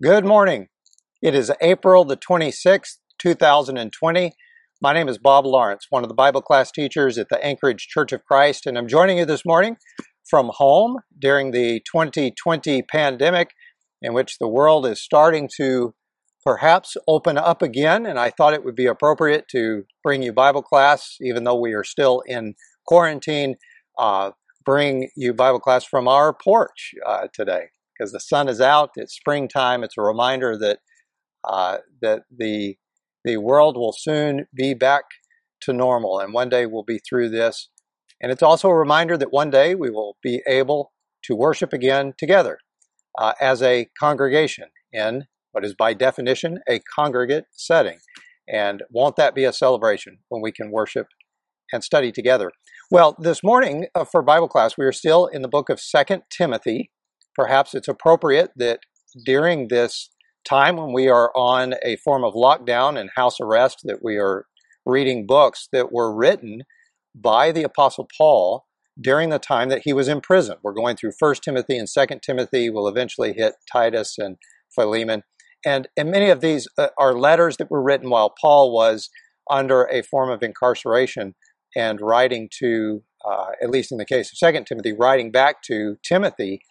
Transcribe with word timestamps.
Good 0.00 0.24
morning. 0.24 0.68
It 1.20 1.34
is 1.34 1.50
April 1.60 2.04
the 2.04 2.16
26th, 2.16 2.98
2020. 3.18 4.32
My 4.80 4.92
name 4.92 5.08
is 5.08 5.18
Bob 5.18 5.44
Lawrence, 5.44 5.88
one 5.90 6.04
of 6.04 6.08
the 6.08 6.14
Bible 6.14 6.40
class 6.40 6.70
teachers 6.70 7.18
at 7.18 7.30
the 7.30 7.44
Anchorage 7.44 7.88
Church 7.88 8.12
of 8.12 8.24
Christ, 8.24 8.64
and 8.64 8.78
I'm 8.78 8.86
joining 8.86 9.18
you 9.18 9.24
this 9.24 9.44
morning 9.44 9.76
from 10.30 10.52
home 10.54 10.98
during 11.18 11.50
the 11.50 11.82
2020 11.92 12.80
pandemic 12.82 13.50
in 14.00 14.14
which 14.14 14.38
the 14.38 14.46
world 14.46 14.86
is 14.86 15.02
starting 15.02 15.50
to 15.56 15.94
perhaps 16.44 16.96
open 17.08 17.36
up 17.36 17.60
again. 17.60 18.06
And 18.06 18.20
I 18.20 18.30
thought 18.30 18.54
it 18.54 18.64
would 18.64 18.76
be 18.76 18.86
appropriate 18.86 19.46
to 19.50 19.82
bring 20.04 20.22
you 20.22 20.32
Bible 20.32 20.62
class, 20.62 21.16
even 21.20 21.42
though 21.42 21.58
we 21.58 21.72
are 21.72 21.82
still 21.82 22.22
in 22.24 22.54
quarantine, 22.86 23.56
uh, 23.98 24.30
bring 24.64 25.10
you 25.16 25.34
Bible 25.34 25.58
class 25.58 25.82
from 25.82 26.06
our 26.06 26.32
porch 26.32 26.94
uh, 27.04 27.26
today 27.34 27.70
because 27.98 28.12
the 28.12 28.20
sun 28.20 28.48
is 28.48 28.60
out. 28.60 28.90
It's 28.96 29.14
springtime. 29.14 29.82
It's 29.82 29.98
a 29.98 30.02
reminder 30.02 30.56
that 30.58 30.78
uh, 31.44 31.78
that 32.00 32.22
the 32.36 32.76
the 33.24 33.38
world 33.38 33.76
will 33.76 33.94
soon 33.96 34.46
be 34.54 34.74
back 34.74 35.04
to 35.62 35.72
normal, 35.72 36.20
and 36.20 36.32
one 36.32 36.48
day 36.48 36.66
we'll 36.66 36.84
be 36.84 37.00
through 37.08 37.30
this. 37.30 37.68
And 38.20 38.32
it's 38.32 38.42
also 38.42 38.68
a 38.68 38.76
reminder 38.76 39.16
that 39.16 39.32
one 39.32 39.50
day 39.50 39.74
we 39.74 39.90
will 39.90 40.16
be 40.22 40.42
able 40.46 40.92
to 41.24 41.36
worship 41.36 41.72
again 41.72 42.14
together 42.18 42.58
uh, 43.16 43.32
as 43.40 43.62
a 43.62 43.88
congregation 43.98 44.68
in 44.92 45.26
what 45.52 45.64
is 45.64 45.74
by 45.74 45.94
definition 45.94 46.58
a 46.68 46.80
congregate 46.94 47.46
setting. 47.52 47.98
And 48.48 48.82
won't 48.90 49.16
that 49.16 49.34
be 49.34 49.44
a 49.44 49.52
celebration 49.52 50.18
when 50.28 50.42
we 50.42 50.52
can 50.52 50.70
worship 50.70 51.06
and 51.72 51.84
study 51.84 52.10
together? 52.10 52.50
Well, 52.90 53.14
this 53.18 53.44
morning 53.44 53.86
uh, 53.94 54.04
for 54.04 54.22
Bible 54.22 54.48
class, 54.48 54.78
we 54.78 54.86
are 54.86 54.92
still 54.92 55.26
in 55.26 55.42
the 55.42 55.48
book 55.48 55.68
of 55.68 55.80
Second 55.80 56.22
Timothy 56.30 56.90
perhaps 57.38 57.72
it's 57.72 57.88
appropriate 57.88 58.50
that 58.56 58.80
during 59.24 59.68
this 59.68 60.10
time 60.44 60.76
when 60.76 60.92
we 60.92 61.08
are 61.08 61.30
on 61.36 61.74
a 61.84 61.96
form 61.96 62.24
of 62.24 62.34
lockdown 62.34 62.98
and 62.98 63.10
house 63.14 63.40
arrest 63.40 63.78
that 63.84 64.02
we 64.02 64.16
are 64.16 64.44
reading 64.84 65.24
books 65.24 65.68
that 65.72 65.92
were 65.92 66.12
written 66.12 66.62
by 67.14 67.52
the 67.52 67.62
apostle 67.62 68.08
Paul 68.18 68.64
during 69.00 69.28
the 69.28 69.38
time 69.38 69.68
that 69.68 69.82
he 69.84 69.92
was 69.92 70.08
in 70.08 70.20
prison. 70.20 70.56
We're 70.62 70.72
going 70.72 70.96
through 70.96 71.12
1 71.16 71.34
Timothy 71.36 71.78
and 71.78 71.86
2 71.88 72.06
Timothy. 72.20 72.70
We'll 72.70 72.88
eventually 72.88 73.32
hit 73.34 73.54
Titus 73.70 74.18
and 74.18 74.36
Philemon. 74.74 75.22
And, 75.64 75.86
and 75.96 76.10
many 76.10 76.30
of 76.30 76.40
these 76.40 76.66
uh, 76.76 76.88
are 76.98 77.14
letters 77.14 77.56
that 77.58 77.70
were 77.70 77.82
written 77.82 78.10
while 78.10 78.34
Paul 78.40 78.72
was 78.72 79.10
under 79.48 79.84
a 79.84 80.02
form 80.02 80.30
of 80.30 80.42
incarceration 80.42 81.34
and 81.76 82.00
writing 82.00 82.48
to, 82.58 83.02
uh, 83.24 83.50
at 83.62 83.70
least 83.70 83.92
in 83.92 83.98
the 83.98 84.04
case 84.04 84.32
of 84.32 84.54
2 84.54 84.64
Timothy, 84.64 84.92
writing 84.92 85.30
back 85.30 85.62
to 85.66 85.96
Timothy 86.02 86.62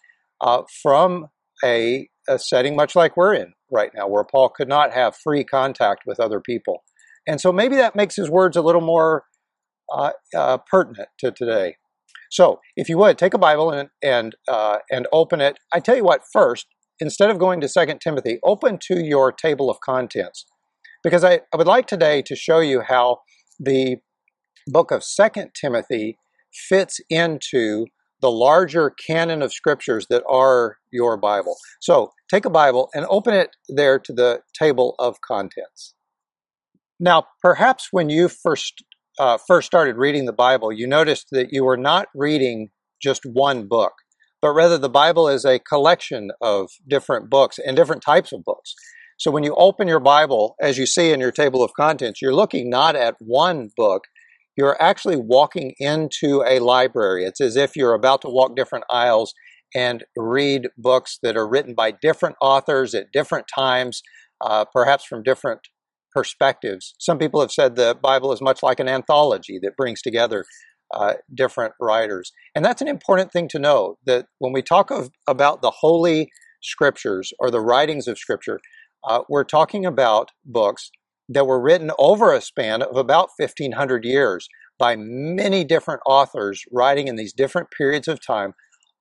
uh, 0.42 0.64
from 0.82 1.28
a, 1.64 2.08
a 2.28 2.40
setting 2.40 2.76
much 2.76 2.96
like 2.96 3.18
we're 3.18 3.34
in 3.34 3.54
right 3.72 3.92
now, 3.96 4.08
where 4.08 4.24
Paul 4.24 4.50
could 4.50 4.68
not 4.68 4.94
have 4.94 5.16
free 5.16 5.44
contact 5.44 6.04
with 6.06 6.20
other 6.20 6.40
people. 6.40 6.84
And 7.28 7.42
so 7.42 7.52
maybe 7.52 7.76
that 7.76 7.96
makes 7.96 8.16
his 8.16 8.30
words 8.30 8.56
a 8.56 8.62
little 8.62 8.82
more 8.82 9.24
uh, 9.94 10.12
uh, 10.36 10.58
pertinent 10.70 11.10
to 11.20 11.32
today. 11.32 11.76
So, 12.30 12.60
if 12.76 12.90
you 12.90 12.98
would 12.98 13.18
take 13.18 13.34
a 13.34 13.38
Bible 13.38 13.72
and 13.72 13.90
and 14.04 14.36
uh, 14.48 14.80
and 14.92 15.08
open 15.14 15.40
it. 15.40 15.60
I 15.74 15.80
tell 15.80 15.96
you 15.96 16.04
what, 16.04 16.24
first, 16.34 16.68
instead 17.00 17.30
of 17.30 17.40
going 17.40 17.62
to 17.62 17.70
Second 17.70 18.02
Timothy, 18.02 18.40
open 18.44 18.80
to 18.88 19.00
your 19.00 19.32
table 19.32 19.70
of 19.70 19.80
contents, 19.80 20.46
because 21.04 21.24
I, 21.24 21.42
I 21.54 21.58
would 21.58 21.68
like 21.68 21.88
today 21.88 22.22
to 22.24 22.36
show 22.36 22.60
you 22.60 22.82
how 22.82 23.20
the 23.60 23.98
book 24.68 24.92
of 24.92 25.04
Second 25.04 25.52
Timothy 25.60 26.18
fits 26.52 27.00
into 27.10 27.86
the 28.22 28.32
larger 28.32 28.90
canon 28.90 29.42
of 29.42 29.54
scriptures 29.54 30.08
that 30.10 30.24
are 30.30 30.78
your 30.92 31.18
Bible. 31.18 31.56
So 31.80 32.12
take 32.30 32.46
a 32.46 32.50
Bible 32.50 32.90
and 32.94 33.06
open 33.10 33.34
it 33.34 33.52
there 33.70 34.00
to 34.00 34.14
the 34.14 34.42
table 34.58 34.96
of 35.00 35.22
contents. 35.22 35.94
Now, 37.00 37.28
perhaps 37.42 37.90
when 37.92 38.10
you 38.10 38.28
first 38.28 38.84
uh, 39.20 39.38
first 39.48 39.66
started 39.66 39.98
reading 39.98 40.26
the 40.26 40.34
Bible, 40.34 40.72
you 40.72 40.88
noticed 40.88 41.28
that 41.32 41.48
you 41.52 41.64
were 41.64 41.78
not 41.78 42.08
reading 42.14 42.70
just 43.02 43.24
one 43.26 43.68
book, 43.68 43.94
but 44.42 44.54
rather 44.54 44.78
the 44.78 44.90
Bible 44.90 45.28
is 45.28 45.44
a 45.46 45.60
collection 45.60 46.32
of 46.42 46.70
different 46.88 47.30
books 47.30 47.58
and 47.58 47.76
different 47.76 48.04
types 48.04 48.32
of 48.32 48.44
books. 48.44 48.74
So 49.18 49.32
when 49.32 49.44
you 49.44 49.56
open 49.56 49.88
your 49.88 50.00
Bible, 50.00 50.56
as 50.62 50.78
you 50.78 50.86
see 50.86 51.12
in 51.12 51.20
your 51.20 51.32
table 51.32 51.64
of 51.64 51.74
contents, 51.74 52.22
you're 52.22 52.36
looking 52.36 52.70
not 52.70 52.96
at 52.96 53.16
one 53.20 53.70
book, 53.76 54.04
you're 54.58 54.82
actually 54.82 55.18
walking 55.18 55.74
into 55.80 56.44
a 56.46 56.60
library. 56.60 57.26
It's 57.26 57.40
as 57.40 57.56
if 57.56 57.76
you're 57.76 57.94
about 57.94 58.22
to 58.24 58.30
walk 58.30 58.56
different 58.56 58.86
aisles 58.90 59.34
and 59.76 60.04
read 60.16 60.68
books 60.78 61.20
that 61.22 61.38
are 61.38 61.48
written 61.48 61.76
by 61.76 61.92
different 61.92 62.36
authors 62.42 62.96
at 62.96 63.12
different 63.14 63.46
times, 63.54 64.02
uh, 64.42 64.66
perhaps 64.66 65.06
from 65.06 65.24
different 65.24 65.62
perspectives. 66.14 66.96
Some 67.00 67.20
people 67.20 67.42
have 67.42 67.52
said 67.52 67.76
the 67.76 67.96
Bible 68.02 68.34
is 68.34 68.42
much 68.42 68.64
like 68.64 68.80
an 68.80 68.90
anthology 68.90 69.60
that 69.62 69.78
brings 69.78 70.02
together 70.02 70.46
uh, 70.94 71.16
different 71.34 71.74
writers. 71.80 72.32
And 72.56 72.64
that's 72.64 72.82
an 72.82 72.88
important 72.88 73.32
thing 73.32 73.48
to 73.50 73.60
know 73.60 73.98
that 74.06 74.28
when 74.40 74.54
we 74.54 74.62
talk 74.62 74.90
of, 74.90 75.12
about 75.28 75.62
the 75.62 75.72
holy 75.72 76.32
scriptures 76.64 77.32
or 77.40 77.52
the 77.52 77.62
writings 77.62 78.08
of 78.08 78.18
scripture, 78.18 78.60
uh, 79.08 79.22
we're 79.30 79.44
talking 79.44 79.86
about 79.86 80.32
books 80.46 80.90
that 81.30 81.48
were 81.48 81.62
written 81.62 81.92
over 82.00 82.34
a 82.34 82.42
span 82.42 82.82
of 82.82 82.96
about 82.96 83.30
1500 83.38 84.06
years 84.06 84.48
by 84.80 84.96
many 84.98 85.64
different 85.64 86.02
authors 86.06 86.64
writing 86.72 87.08
in 87.08 87.16
these 87.16 87.34
different 87.34 87.70
periods 87.76 88.08
of 88.08 88.26
time, 88.26 88.54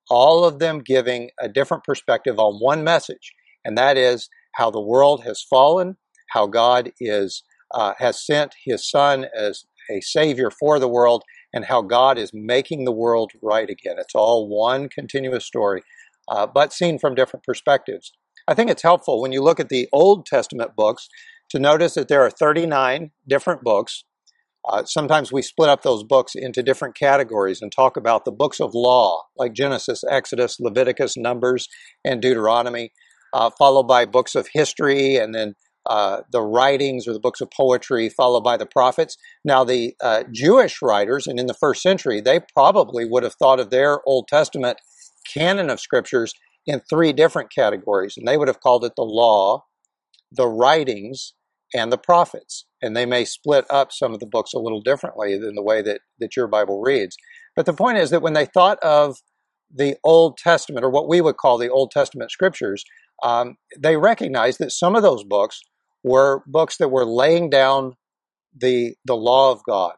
all 0.09 0.43
of 0.43 0.59
them 0.59 0.79
giving 0.79 1.29
a 1.39 1.47
different 1.47 1.83
perspective 1.83 2.39
on 2.39 2.59
one 2.59 2.83
message, 2.83 3.33
and 3.63 3.77
that 3.77 3.97
is 3.97 4.29
how 4.55 4.71
the 4.71 4.81
world 4.81 5.23
has 5.23 5.41
fallen, 5.41 5.97
how 6.31 6.47
God 6.47 6.91
is 6.99 7.43
uh, 7.73 7.93
has 7.97 8.25
sent 8.25 8.55
His 8.63 8.89
Son 8.89 9.25
as 9.35 9.65
a 9.91 9.99
Savior 10.01 10.49
for 10.49 10.79
the 10.79 10.87
world, 10.87 11.23
and 11.53 11.65
how 11.65 11.81
God 11.81 12.17
is 12.17 12.31
making 12.33 12.85
the 12.85 12.91
world 12.91 13.31
right 13.41 13.69
again. 13.69 13.95
It's 13.99 14.15
all 14.15 14.47
one 14.47 14.89
continuous 14.89 15.45
story, 15.45 15.83
uh, 16.29 16.47
but 16.47 16.73
seen 16.73 16.97
from 16.97 17.15
different 17.15 17.45
perspectives. 17.45 18.13
I 18.47 18.53
think 18.53 18.69
it's 18.69 18.83
helpful 18.83 19.21
when 19.21 19.33
you 19.33 19.41
look 19.41 19.59
at 19.59 19.69
the 19.69 19.89
Old 19.91 20.25
Testament 20.25 20.75
books 20.75 21.09
to 21.49 21.59
notice 21.59 21.93
that 21.95 22.07
there 22.07 22.21
are 22.21 22.29
39 22.29 23.11
different 23.27 23.61
books. 23.61 24.03
Uh, 24.67 24.83
sometimes 24.83 25.31
we 25.31 25.41
split 25.41 25.69
up 25.69 25.81
those 25.81 26.03
books 26.03 26.33
into 26.35 26.61
different 26.61 26.95
categories 26.95 27.61
and 27.61 27.71
talk 27.71 27.95
about 27.95 28.25
the 28.25 28.31
books 28.31 28.59
of 28.59 28.71
law, 28.73 29.23
like 29.37 29.53
Genesis, 29.53 30.03
Exodus, 30.09 30.59
Leviticus, 30.59 31.15
Numbers, 31.15 31.69
and 32.03 32.21
Deuteronomy, 32.21 32.91
uh, 33.33 33.49
followed 33.57 33.87
by 33.87 34.05
books 34.05 34.35
of 34.35 34.49
history, 34.53 35.15
and 35.15 35.33
then 35.33 35.53
uh, 35.85 36.21
the 36.31 36.41
writings 36.41 37.07
or 37.07 37.13
the 37.13 37.19
books 37.19 37.39
of 37.39 37.49
poetry, 37.55 38.09
followed 38.09 38.43
by 38.43 38.57
the 38.57 38.65
prophets. 38.65 39.15
Now, 39.45 39.63
the 39.63 39.95
uh, 40.03 40.23
Jewish 40.33 40.81
writers, 40.81 41.27
and 41.27 41.39
in 41.39 41.47
the 41.47 41.53
first 41.53 41.81
century, 41.81 42.19
they 42.19 42.41
probably 42.53 43.05
would 43.05 43.23
have 43.23 43.35
thought 43.35 43.61
of 43.61 43.69
their 43.69 44.01
Old 44.05 44.27
Testament 44.27 44.79
canon 45.33 45.69
of 45.69 45.79
scriptures 45.79 46.33
in 46.65 46.81
three 46.89 47.13
different 47.13 47.51
categories, 47.53 48.15
and 48.17 48.27
they 48.27 48.37
would 48.37 48.49
have 48.49 48.59
called 48.59 48.83
it 48.83 48.93
the 48.97 49.03
law, 49.03 49.63
the 50.31 50.47
writings, 50.47 51.33
and 51.73 51.91
the 51.91 51.97
prophets. 51.97 52.65
And 52.81 52.95
they 52.95 53.05
may 53.05 53.25
split 53.25 53.65
up 53.69 53.91
some 53.91 54.13
of 54.13 54.19
the 54.19 54.25
books 54.25 54.53
a 54.53 54.59
little 54.59 54.81
differently 54.81 55.37
than 55.37 55.55
the 55.55 55.63
way 55.63 55.81
that, 55.81 56.01
that 56.19 56.35
your 56.35 56.47
Bible 56.47 56.81
reads. 56.81 57.17
But 57.55 57.65
the 57.65 57.73
point 57.73 57.97
is 57.97 58.09
that 58.11 58.21
when 58.21 58.33
they 58.33 58.45
thought 58.45 58.79
of 58.79 59.17
the 59.73 59.97
Old 60.03 60.37
Testament, 60.37 60.85
or 60.85 60.89
what 60.89 61.09
we 61.09 61.19
would 61.19 61.37
call 61.37 61.57
the 61.57 61.69
Old 61.69 61.91
Testament 61.91 62.31
scriptures, 62.31 62.83
um, 63.23 63.55
they 63.77 63.97
recognized 63.97 64.59
that 64.59 64.71
some 64.71 64.95
of 64.95 65.01
those 65.01 65.23
books 65.23 65.59
were 66.03 66.43
books 66.45 66.77
that 66.77 66.89
were 66.89 67.05
laying 67.05 67.49
down 67.49 67.93
the, 68.55 68.95
the 69.03 69.15
law 69.15 69.51
of 69.51 69.61
God. 69.67 69.95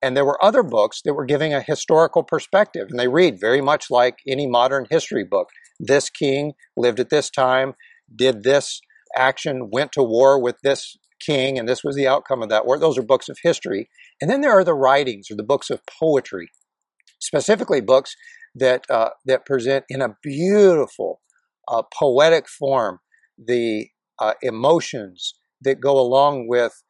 And 0.00 0.16
there 0.16 0.24
were 0.24 0.42
other 0.44 0.62
books 0.62 1.00
that 1.04 1.14
were 1.14 1.24
giving 1.24 1.54
a 1.54 1.62
historical 1.62 2.22
perspective. 2.22 2.88
And 2.90 2.98
they 2.98 3.08
read 3.08 3.40
very 3.40 3.60
much 3.60 3.86
like 3.90 4.18
any 4.26 4.46
modern 4.46 4.86
history 4.90 5.24
book. 5.24 5.48
This 5.80 6.10
king 6.10 6.52
lived 6.76 7.00
at 7.00 7.10
this 7.10 7.30
time, 7.30 7.74
did 8.14 8.42
this 8.42 8.80
action, 9.16 9.70
went 9.70 9.92
to 9.92 10.02
war 10.02 10.40
with 10.40 10.56
this 10.62 10.96
king, 11.20 11.58
and 11.58 11.68
this 11.68 11.84
was 11.84 11.96
the 11.96 12.08
outcome 12.08 12.42
of 12.42 12.48
that 12.48 12.66
war. 12.66 12.78
Those 12.78 12.98
are 12.98 13.02
books 13.02 13.28
of 13.28 13.38
history. 13.42 13.88
And 14.20 14.30
then 14.30 14.40
there 14.40 14.52
are 14.52 14.64
the 14.64 14.74
writings 14.74 15.30
or 15.30 15.36
the 15.36 15.42
books 15.42 15.70
of 15.70 15.80
poetry, 15.86 16.50
specifically 17.20 17.80
books 17.80 18.14
that 18.54 18.84
uh, 18.90 19.10
that 19.26 19.46
present 19.46 19.84
in 19.88 20.02
a 20.02 20.16
beautiful, 20.22 21.20
uh, 21.68 21.82
poetic 21.96 22.48
form 22.48 22.98
the 23.38 23.88
uh, 24.18 24.34
emotions 24.42 25.34
that 25.62 25.80
go 25.80 25.98
along 25.98 26.48
with 26.48 26.82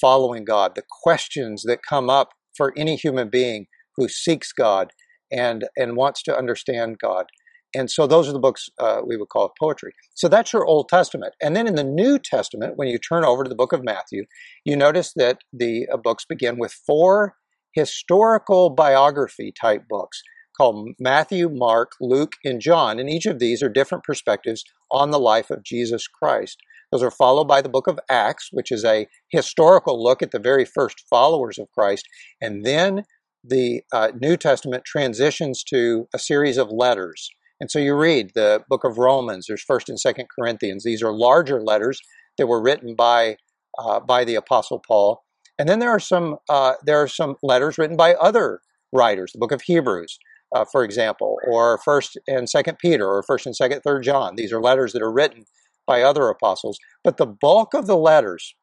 following 0.00 0.44
God, 0.44 0.74
the 0.74 0.84
questions 1.02 1.62
that 1.66 1.80
come 1.86 2.08
up 2.08 2.30
for 2.56 2.72
any 2.76 2.96
human 2.96 3.28
being 3.28 3.66
who 3.96 4.08
seeks 4.08 4.52
God 4.52 4.92
and 5.30 5.64
and 5.76 5.96
wants 5.96 6.22
to 6.24 6.36
understand 6.36 6.98
God. 6.98 7.26
And 7.74 7.90
so 7.90 8.06
those 8.06 8.28
are 8.28 8.32
the 8.32 8.38
books 8.38 8.68
uh, 8.78 9.00
we 9.06 9.16
would 9.16 9.28
call 9.28 9.52
poetry. 9.58 9.92
So 10.14 10.28
that's 10.28 10.52
your 10.52 10.66
Old 10.66 10.88
Testament. 10.88 11.34
And 11.40 11.56
then 11.56 11.66
in 11.66 11.74
the 11.74 11.84
New 11.84 12.18
Testament, 12.18 12.74
when 12.76 12.88
you 12.88 12.98
turn 12.98 13.24
over 13.24 13.44
to 13.44 13.48
the 13.48 13.54
book 13.54 13.72
of 13.72 13.84
Matthew, 13.84 14.24
you 14.64 14.76
notice 14.76 15.12
that 15.16 15.38
the 15.52 15.86
uh, 15.92 15.96
books 15.96 16.24
begin 16.24 16.58
with 16.58 16.72
four 16.72 17.34
historical 17.74 18.70
biography 18.70 19.52
type 19.58 19.84
books 19.88 20.22
called 20.56 20.90
Matthew, 21.00 21.48
Mark, 21.50 21.92
Luke, 22.00 22.32
and 22.44 22.60
John. 22.60 22.98
And 22.98 23.08
each 23.08 23.26
of 23.26 23.38
these 23.38 23.62
are 23.62 23.70
different 23.70 24.04
perspectives 24.04 24.64
on 24.90 25.10
the 25.10 25.18
life 25.18 25.50
of 25.50 25.64
Jesus 25.64 26.06
Christ. 26.06 26.58
Those 26.90 27.02
are 27.02 27.10
followed 27.10 27.48
by 27.48 27.62
the 27.62 27.70
book 27.70 27.86
of 27.86 27.98
Acts, 28.10 28.50
which 28.52 28.70
is 28.70 28.84
a 28.84 29.06
historical 29.30 30.02
look 30.02 30.22
at 30.22 30.30
the 30.30 30.38
very 30.38 30.66
first 30.66 31.04
followers 31.08 31.58
of 31.58 31.70
Christ. 31.72 32.06
And 32.40 32.66
then 32.66 33.04
the 33.42 33.82
uh, 33.92 34.12
New 34.20 34.36
Testament 34.36 34.84
transitions 34.84 35.64
to 35.64 36.06
a 36.14 36.18
series 36.18 36.58
of 36.58 36.70
letters. 36.70 37.30
And 37.62 37.70
so 37.70 37.78
you 37.78 37.94
read 37.94 38.32
the 38.34 38.64
book 38.68 38.82
of 38.82 38.98
Romans, 38.98 39.46
there's 39.46 39.64
1st 39.64 39.90
and 39.90 39.98
2nd 40.16 40.24
Corinthians. 40.36 40.82
These 40.82 41.00
are 41.00 41.12
larger 41.12 41.62
letters 41.62 42.00
that 42.36 42.48
were 42.48 42.60
written 42.60 42.96
by, 42.96 43.36
uh, 43.78 44.00
by 44.00 44.24
the 44.24 44.34
Apostle 44.34 44.82
Paul. 44.84 45.22
And 45.60 45.68
then 45.68 45.78
there 45.78 45.90
are 45.90 46.00
some, 46.00 46.38
uh, 46.48 46.72
there 46.84 47.00
are 47.00 47.06
some 47.06 47.36
letters 47.40 47.78
written 47.78 47.96
by 47.96 48.14
other 48.14 48.62
writers, 48.92 49.30
the 49.30 49.38
book 49.38 49.52
of 49.52 49.62
Hebrews, 49.62 50.18
uh, 50.52 50.64
for 50.72 50.82
example, 50.82 51.36
or 51.46 51.78
1st 51.86 52.16
and 52.26 52.48
2nd 52.48 52.80
Peter, 52.80 53.06
or 53.06 53.22
1st 53.22 53.46
and 53.46 53.54
2nd, 53.54 53.82
3rd 53.86 54.02
John. 54.02 54.34
These 54.34 54.52
are 54.52 54.60
letters 54.60 54.92
that 54.92 55.02
are 55.02 55.12
written 55.12 55.44
by 55.86 56.02
other 56.02 56.28
apostles. 56.28 56.78
But 57.04 57.16
the 57.16 57.26
bulk 57.26 57.74
of 57.74 57.86
the 57.86 57.96
letters 57.96 58.56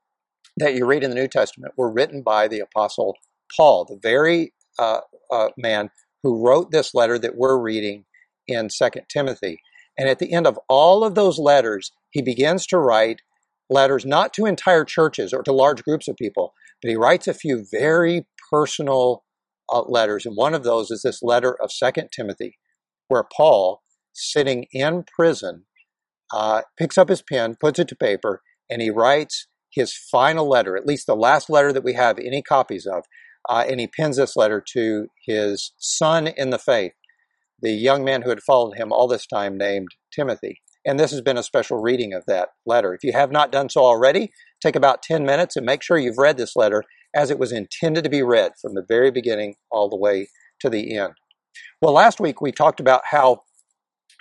that 0.57 0.75
you 0.75 0.85
read 0.85 1.05
in 1.05 1.09
the 1.09 1.15
New 1.15 1.29
Testament 1.29 1.73
were 1.77 1.89
written 1.89 2.21
by 2.21 2.49
the 2.49 2.59
apostle 2.59 3.15
Paul, 3.55 3.85
the 3.85 3.97
very 4.03 4.51
uh, 4.77 4.99
uh, 5.31 5.51
man 5.57 5.89
who 6.21 6.45
wrote 6.45 6.71
this 6.71 6.93
letter 6.93 7.17
that 7.17 7.37
we're 7.37 7.57
reading 7.57 8.03
in 8.49 8.69
Second 8.69 9.03
Timothy. 9.09 9.61
And 9.97 10.09
at 10.09 10.19
the 10.19 10.33
end 10.33 10.47
of 10.47 10.59
all 10.67 11.03
of 11.03 11.15
those 11.15 11.39
letters, 11.39 11.91
he 12.09 12.21
begins 12.21 12.65
to 12.67 12.77
write 12.77 13.21
letters 13.69 14.05
not 14.05 14.33
to 14.33 14.45
entire 14.45 14.83
churches 14.83 15.33
or 15.33 15.43
to 15.43 15.51
large 15.51 15.83
groups 15.83 16.07
of 16.07 16.15
people, 16.15 16.53
but 16.81 16.89
he 16.89 16.95
writes 16.95 17.27
a 17.27 17.33
few 17.33 17.65
very 17.71 18.25
personal 18.51 19.23
uh, 19.71 19.81
letters. 19.81 20.25
And 20.25 20.35
one 20.35 20.53
of 20.53 20.63
those 20.63 20.89
is 20.89 21.01
this 21.03 21.21
letter 21.21 21.55
of 21.61 21.71
Second 21.71 22.09
Timothy, 22.11 22.57
where 23.07 23.25
Paul, 23.35 23.81
sitting 24.13 24.65
in 24.71 25.03
prison, 25.03 25.65
uh, 26.33 26.61
picks 26.77 26.97
up 26.97 27.09
his 27.09 27.21
pen, 27.21 27.55
puts 27.59 27.79
it 27.79 27.87
to 27.89 27.95
paper, 27.95 28.41
and 28.69 28.81
he 28.81 28.89
writes 28.89 29.47
his 29.71 29.95
final 29.95 30.47
letter, 30.47 30.75
at 30.75 30.85
least 30.85 31.05
the 31.07 31.15
last 31.15 31.49
letter 31.49 31.71
that 31.71 31.83
we 31.83 31.93
have 31.93 32.17
any 32.17 32.41
copies 32.41 32.85
of. 32.85 33.03
Uh, 33.47 33.65
and 33.69 33.79
he 33.79 33.87
pins 33.87 34.17
this 34.17 34.35
letter 34.35 34.63
to 34.73 35.07
his 35.25 35.73
son 35.77 36.27
in 36.27 36.49
the 36.49 36.59
faith, 36.59 36.91
the 37.61 37.71
young 37.71 38.03
man 38.03 38.21
who 38.21 38.29
had 38.29 38.41
followed 38.41 38.77
him 38.77 38.91
all 38.91 39.07
this 39.07 39.25
time 39.25 39.57
named 39.57 39.89
Timothy. 40.13 40.61
And 40.85 40.99
this 40.99 41.11
has 41.11 41.21
been 41.21 41.37
a 41.37 41.43
special 41.43 41.81
reading 41.81 42.13
of 42.13 42.23
that 42.27 42.49
letter. 42.65 42.93
If 42.93 43.03
you 43.03 43.11
have 43.13 43.31
not 43.31 43.51
done 43.51 43.69
so 43.69 43.81
already, 43.81 44.29
take 44.61 44.75
about 44.75 45.03
10 45.03 45.25
minutes 45.25 45.55
and 45.55 45.65
make 45.65 45.83
sure 45.83 45.97
you've 45.97 46.17
read 46.17 46.37
this 46.37 46.55
letter 46.55 46.83
as 47.15 47.29
it 47.29 47.39
was 47.39 47.51
intended 47.51 48.03
to 48.03 48.09
be 48.09 48.23
read 48.23 48.53
from 48.61 48.75
the 48.75 48.85
very 48.87 49.11
beginning 49.11 49.55
all 49.71 49.89
the 49.89 49.97
way 49.97 50.27
to 50.61 50.69
the 50.69 50.97
end. 50.97 51.13
Well, 51.81 51.93
last 51.93 52.19
week 52.19 52.41
we 52.41 52.51
talked 52.51 52.79
about 52.79 53.01
how 53.11 53.43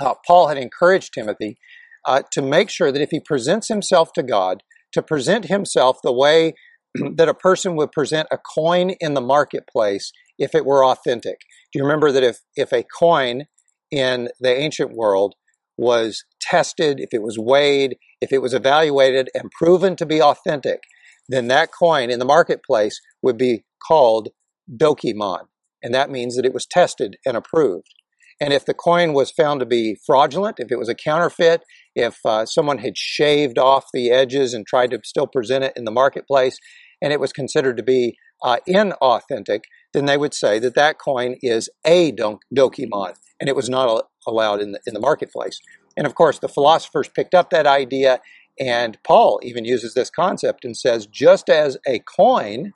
uh, 0.01 0.15
Paul 0.27 0.49
had 0.49 0.59
encouraged 0.59 1.13
Timothy 1.15 1.59
uh, 2.05 2.23
to 2.33 2.43
make 2.43 2.71
sure 2.71 2.91
that 2.91 3.03
if 3.03 3.11
he 3.11 3.21
presents 3.21 3.69
himself 3.69 4.13
to 4.15 4.23
God, 4.23 4.63
to 4.93 5.03
present 5.03 5.47
himself 5.47 5.99
the 6.03 6.13
way 6.13 6.55
that 7.17 7.29
a 7.29 7.35
person 7.35 7.77
would 7.77 7.93
present 7.93 8.29
a 8.31 8.39
coin 8.39 8.91
in 9.01 9.15
the 9.15 9.21
marketplace 9.21 10.13
if 10.39 10.55
it 10.55 10.65
were 10.65 10.85
authentic. 10.85 11.39
Do 11.73 11.79
you 11.79 11.85
remember 11.85 12.13
that 12.13 12.23
if, 12.23 12.39
if 12.57 12.73
a 12.73 12.85
coin 12.99 13.45
in 13.91 14.29
the 14.41 14.55
ancient 14.55 14.93
world 14.93 15.35
was 15.77 16.25
tested, 16.41 16.99
if 17.01 17.11
it 17.13 17.23
was 17.23 17.39
weighed, 17.39 17.97
if 18.21 18.33
it 18.33 18.43
was 18.43 18.55
evaluated 18.55 19.31
and 19.35 19.51
proven 19.51 19.97
to 19.97 20.07
be 20.07 20.21
authentic, 20.21 20.81
then 21.29 21.49
that 21.49 21.71
coin 21.73 22.11
in 22.11 22.19
the 22.19 22.25
marketplace 22.25 23.01
would 23.23 23.39
be 23.39 23.65
called 23.87 24.29
dokimon. 24.71 25.47
And 25.83 25.95
that 25.95 26.11
means 26.11 26.37
that 26.37 26.45
it 26.45 26.55
was 26.55 26.67
tested 26.67 27.17
and 27.25 27.37
approved. 27.37 27.95
And 28.41 28.53
if 28.53 28.65
the 28.65 28.75
coin 28.75 29.15
was 29.15 29.31
found 29.31 29.61
to 29.61 29.67
be 29.67 29.97
fraudulent, 30.07 30.61
if 30.61 30.71
it 30.71 30.79
was 30.79 30.89
a 30.89 30.95
counterfeit, 30.95 31.63
if 31.95 32.19
uh, 32.25 32.47
someone 32.47 32.79
had 32.79 32.97
shaved 32.97 33.59
off 33.59 33.87
the 33.93 34.11
edges 34.11 34.55
and 34.55 34.67
tried 34.67 34.91
to 34.93 35.01
still 35.05 35.27
present 35.27 35.65
it 35.65 35.73
in 35.77 35.85
the 35.85 35.91
marketplace, 35.91 36.57
and 37.03 37.13
it 37.13 37.21
was 37.21 37.33
considered 37.33 37.77
to 37.77 37.83
be 37.83 38.17
uh, 38.43 38.59
inauthentic, 38.69 39.63
then 39.93 40.07
they 40.07 40.17
would 40.17 40.35
say 40.35 40.59
that 40.61 40.75
that 40.75 40.99
coin 40.99 41.37
is 41.43 41.69
a 41.85 42.13
don- 42.13 42.39
dokimon, 42.55 43.15
and 43.41 43.49
it 43.49 43.57
was 43.57 43.69
not 43.69 44.07
allowed 44.27 44.61
in 44.61 44.73
the, 44.73 44.81
in 44.87 44.95
the 44.95 45.01
marketplace. 45.01 45.59
And 45.97 46.07
of 46.07 46.15
course, 46.15 46.39
the 46.39 46.49
philosophers 46.49 47.09
picked 47.09 47.35
up 47.35 47.51
that 47.51 47.67
idea, 47.67 48.21
and 48.61 48.99
Paul 49.03 49.41
even 49.43 49.65
uses 49.65 49.95
this 49.95 50.11
concept 50.11 50.65
and 50.65 50.77
says 50.77 51.07
just 51.07 51.49
as 51.49 51.77
a 51.87 51.99
coin 52.01 52.73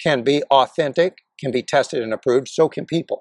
can 0.00 0.22
be 0.22 0.42
authentic, 0.44 1.18
can 1.38 1.50
be 1.50 1.62
tested 1.62 2.02
and 2.02 2.12
approved, 2.12 2.48
so 2.48 2.68
can 2.68 2.86
people. 2.86 3.20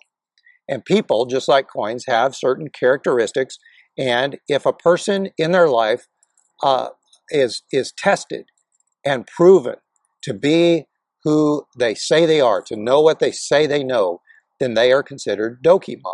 And 0.69 0.86
people, 0.86 1.25
just 1.25 1.48
like 1.48 1.68
coins, 1.68 2.06
have 2.07 2.36
certain 2.36 2.69
characteristics. 2.69 3.57
And 3.98 4.38
if 4.48 4.66
a 4.66 4.74
person 4.74 5.30
in 5.38 5.51
their 5.51 5.68
life 5.68 6.07
uh, 6.63 6.89
is 7.31 7.63
is 7.71 7.92
tested 7.98 8.45
and 9.04 9.27
proven 9.27 9.75
to 10.24 10.33
be 10.33 10.86
who 11.24 11.63
they 11.77 11.95
say 11.95 12.25
they 12.25 12.39
are, 12.39 12.62
to 12.62 12.75
know 12.75 13.01
what 13.01 13.19
they 13.19 13.31
say 13.31 13.66
they 13.66 13.83
know, 13.83 14.21
then 14.60 14.75
they 14.75 14.92
are 14.92 15.04
considered 15.04 15.63
dokimon. 15.63 16.13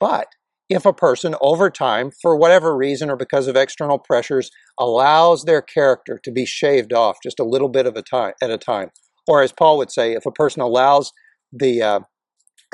But 0.00 0.28
if 0.68 0.84
a 0.84 0.92
person 0.92 1.36
over 1.40 1.70
time, 1.70 2.10
for 2.20 2.36
whatever 2.36 2.76
reason 2.76 3.08
or 3.08 3.16
because 3.16 3.46
of 3.46 3.56
external 3.56 3.98
pressures, 3.98 4.50
allows 4.78 5.44
their 5.44 5.62
character 5.62 6.18
to 6.24 6.32
be 6.32 6.44
shaved 6.44 6.92
off 6.92 7.18
just 7.22 7.38
a 7.38 7.44
little 7.44 7.68
bit 7.68 7.86
of 7.86 7.96
a 7.96 8.02
time 8.02 8.32
at 8.42 8.50
a 8.50 8.58
time, 8.58 8.90
or 9.28 9.42
as 9.42 9.52
Paul 9.52 9.78
would 9.78 9.92
say, 9.92 10.12
if 10.12 10.26
a 10.26 10.32
person 10.32 10.60
allows 10.60 11.12
the 11.52 11.82
uh, 11.82 12.00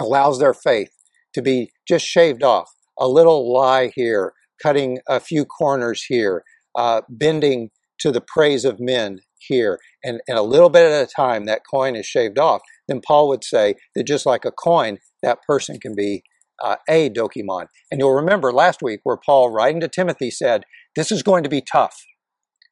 allows 0.01 0.39
their 0.39 0.55
faith 0.55 0.91
to 1.35 1.43
be 1.43 1.71
just 1.87 2.07
shaved 2.07 2.43
off. 2.43 2.71
A 2.99 3.09
little 3.09 3.53
lie 3.53 3.91
here, 3.95 4.33
cutting 4.63 4.99
a 5.09 5.21
few 5.21 5.45
corners 5.45 6.05
here, 6.05 6.45
uh, 6.77 7.03
bending 7.09 7.71
to 8.01 8.11
the 8.11 8.21
praise 8.21 8.65
of 8.65 8.81
men 8.81 9.21
here, 9.39 9.79
and, 10.05 10.21
and 10.29 10.39
a 10.39 10.43
little 10.43 10.71
bit 10.71 10.91
at 10.91 11.09
a 11.09 11.11
time 11.15 11.47
that 11.47 11.63
coin 11.69 11.97
is 11.97 12.07
shaved 12.07 12.39
off, 12.39 12.61
then 12.89 13.01
Paul 13.07 13.29
would 13.29 13.45
say 13.45 13.75
that 13.95 14.07
just 14.07 14.27
like 14.27 14.45
a 14.45 14.53
coin, 14.53 14.99
that 15.23 15.39
person 15.47 15.79
can 15.81 15.95
be 15.95 16.23
uh, 16.63 16.77
a 16.89 17.11
dokimon. 17.11 17.67
And 17.91 18.01
you'll 18.01 18.15
remember 18.15 18.53
last 18.53 18.83
week 18.83 19.01
where 19.05 19.19
Paul, 19.25 19.51
writing 19.51 19.81
to 19.81 19.89
Timothy, 19.89 20.31
said, 20.31 20.65
"This 20.95 21.11
is 21.11 21.23
going 21.23 21.43
to 21.43 21.49
be 21.49 21.61
tough. 21.61 21.97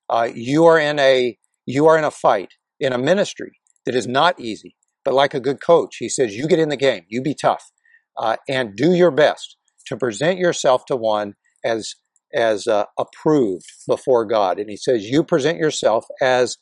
Uh, 0.08 0.28
you 0.32 0.64
are 0.64 0.78
in 0.78 0.98
a 0.98 1.36
you 1.66 1.86
are 1.86 1.98
in 1.98 2.04
a 2.04 2.10
fight 2.10 2.54
in 2.80 2.92
a 2.92 2.98
ministry 2.98 3.52
that 3.86 3.94
is 3.94 4.06
not 4.06 4.40
easy. 4.40 4.76
But 5.04 5.14
like 5.14 5.34
a 5.34 5.40
good 5.40 5.62
coach, 5.62 5.96
he 5.98 6.08
says, 6.08 6.36
you 6.36 6.46
get 6.46 6.58
in 6.58 6.68
the 6.68 6.76
game, 6.76 7.04
you 7.08 7.22
be 7.22 7.34
tough 7.34 7.70
uh, 8.16 8.36
and 8.48 8.76
do 8.76 8.92
your 8.92 9.10
best 9.10 9.56
to 9.86 9.96
present 9.96 10.38
yourself 10.38 10.84
to 10.86 10.96
one 10.96 11.34
as 11.64 11.94
as 12.32 12.68
uh, 12.68 12.84
approved 12.96 13.66
before 13.88 14.24
God. 14.24 14.60
And 14.60 14.70
he 14.70 14.76
says, 14.76 15.08
you 15.08 15.24
present 15.24 15.58
yourself 15.58 16.04
as 16.22 16.58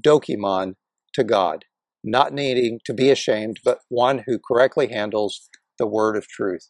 dokimon 0.00 0.74
to 1.14 1.24
God, 1.24 1.64
not 2.04 2.32
needing 2.32 2.78
to 2.84 2.94
be 2.94 3.10
ashamed, 3.10 3.58
but 3.64 3.80
one 3.88 4.22
who 4.26 4.38
correctly 4.38 4.88
handles 4.88 5.48
the 5.76 5.88
word 5.88 6.16
of 6.16 6.28
truth. 6.28 6.68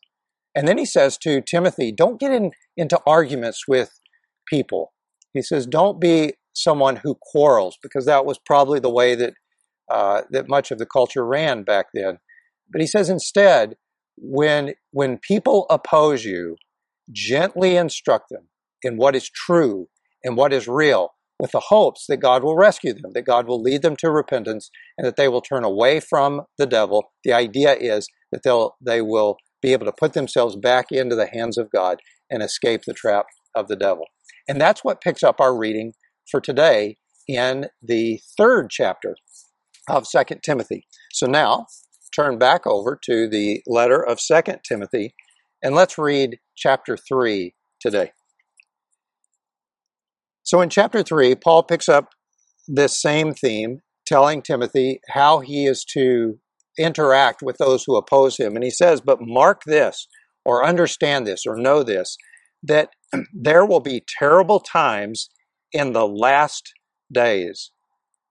And 0.55 0.67
then 0.67 0.79
he 0.79 0.87
says 0.87 1.19
to 1.19 1.43
Timothy, 1.43 1.93
don't 1.93 2.19
get 2.19 2.33
in, 2.33 2.53
into 2.75 2.99
arguments 3.07 3.65
with 3.69 3.91
people. 4.49 4.93
He 5.35 5.43
says, 5.43 5.67
don't 5.67 6.01
be 6.01 6.33
someone 6.55 6.97
who 6.97 7.19
quarrels, 7.21 7.77
because 7.83 8.07
that 8.07 8.25
was 8.25 8.39
probably 8.47 8.81
the 8.81 8.91
way 8.91 9.15
that 9.15 9.35
uh, 9.91 10.23
that 10.31 10.49
much 10.49 10.71
of 10.71 10.79
the 10.79 10.87
culture 10.87 11.25
ran 11.25 11.65
back 11.65 11.87
then. 11.95 12.19
But 12.71 12.81
he 12.81 12.87
says 12.87 13.09
instead, 13.09 13.77
when 14.21 14.75
when 14.91 15.19
people 15.19 15.67
oppose 15.71 16.25
you, 16.25 16.57
gently 17.13 17.77
instruct 17.77 18.29
them 18.31 18.49
in 18.83 18.97
what 18.97 19.17
is 19.17 19.31
true 19.31 19.89
and 20.25 20.37
what 20.37 20.53
is 20.53 20.69
real, 20.69 21.11
with 21.39 21.53
the 21.53 21.61
hopes 21.69 22.07
that 22.09 22.19
God 22.19 22.43
will 22.43 22.57
rescue 22.57 22.93
them, 22.93 23.13
that 23.15 23.27
God 23.27 23.47
will 23.47 23.63
lead 23.63 23.83
them 23.83 23.97
to 23.97 24.11
repentance, 24.11 24.71
and 24.97 25.07
that 25.07 25.17
they 25.17 25.29
will 25.29 25.41
turn 25.41 25.65
away 25.65 26.01
from 26.01 26.43
the 26.59 26.67
devil. 26.67 27.13
The 27.25 27.33
idea 27.33 27.75
is 27.75 28.09
that 28.33 28.43
they'll 28.43 28.77
they 28.85 29.03
will 29.03 29.37
be 29.63 29.73
able 29.73 29.87
to 29.87 29.93
put 29.93 30.13
themselves 30.13 30.57
back 30.57 30.87
into 30.91 31.17
the 31.17 31.29
hands 31.29 31.59
of 31.59 31.71
God 31.71 31.99
and 32.31 32.43
escape 32.43 32.83
the 32.87 32.95
trap 32.95 33.27
of 33.55 33.69
the 33.69 33.77
devil. 33.77 34.05
And 34.49 34.61
that's 34.61 34.85
what 34.85 35.01
picks 35.01 35.23
up 35.23 35.41
our 35.41 35.57
reading 35.57 35.93
for 36.31 36.41
today 36.41 36.97
in 37.27 37.67
the 37.83 38.21
third 38.37 38.71
chapter 38.71 39.17
of 39.89 40.07
Second 40.07 40.43
Timothy. 40.43 40.87
So 41.13 41.27
now 41.27 41.67
turn 42.15 42.39
back 42.39 42.67
over 42.67 42.99
to 43.05 43.29
the 43.29 43.63
letter 43.67 44.01
of 44.05 44.21
Second 44.21 44.61
Timothy 44.69 45.15
and 45.63 45.75
let's 45.75 45.99
read 45.99 46.39
chapter 46.57 46.97
3 46.97 47.55
today. 47.81 48.13
So 50.43 50.61
in 50.61 50.71
chapter 50.71 51.03
3, 51.03 51.35
Paul 51.35 51.63
picks 51.63 51.89
up 51.89 52.11
this 52.67 53.01
same 53.01 53.35
theme, 53.35 53.81
telling 54.07 54.41
Timothy 54.41 55.01
how 55.11 55.41
he 55.41 55.67
is 55.67 55.85
to 55.93 56.39
interact 56.79 57.43
with 57.43 57.59
those 57.59 57.85
who 57.85 57.97
oppose 57.97 58.37
him. 58.37 58.55
And 58.55 58.65
he 58.65 58.71
says, 58.71 59.01
But 59.01 59.19
mark 59.21 59.63
this, 59.67 60.07
or 60.45 60.65
understand 60.65 61.27
this, 61.27 61.45
or 61.47 61.57
know 61.57 61.83
this, 61.83 62.17
that 62.63 62.91
there 63.35 63.67
will 63.67 63.81
be 63.81 64.05
terrible 64.19 64.61
times 64.61 65.29
in 65.73 65.93
the 65.93 66.07
last 66.07 66.73
days. 67.13 67.73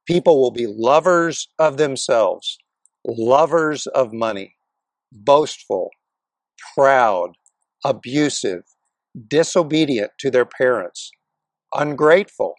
People 0.08 0.42
will 0.42 0.52
be 0.52 0.66
lovers 0.66 1.50
of 1.60 1.78
themselves, 1.78 2.58
lovers 3.08 3.88
of 3.88 4.12
money, 4.14 4.56
boastful, 5.12 5.90
proud, 6.76 7.32
abusive, 7.86 8.64
disobedient 9.28 10.12
to 10.20 10.30
their 10.30 10.46
parents, 10.46 11.12
ungrateful, 11.74 12.56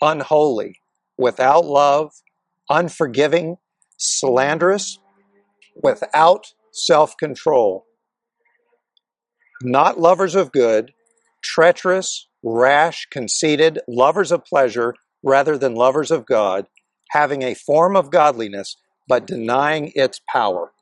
unholy, 0.00 0.80
without 1.18 1.64
love, 1.64 2.12
unforgiving, 2.70 3.56
slanderous, 3.98 4.98
without 5.82 6.46
self 6.72 7.16
control, 7.18 7.84
not 9.62 10.00
lovers 10.00 10.34
of 10.34 10.52
good, 10.52 10.92
treacherous, 11.42 12.28
rash, 12.42 13.06
conceited, 13.10 13.78
lovers 13.88 14.32
of 14.32 14.44
pleasure 14.44 14.94
rather 15.22 15.58
than 15.58 15.74
lovers 15.74 16.10
of 16.10 16.26
God, 16.26 16.66
having 17.10 17.42
a 17.42 17.54
form 17.54 17.96
of 17.96 18.10
godliness 18.10 18.76
but 19.08 19.26
denying 19.26 19.92
its 19.94 20.20
power. 20.32 20.72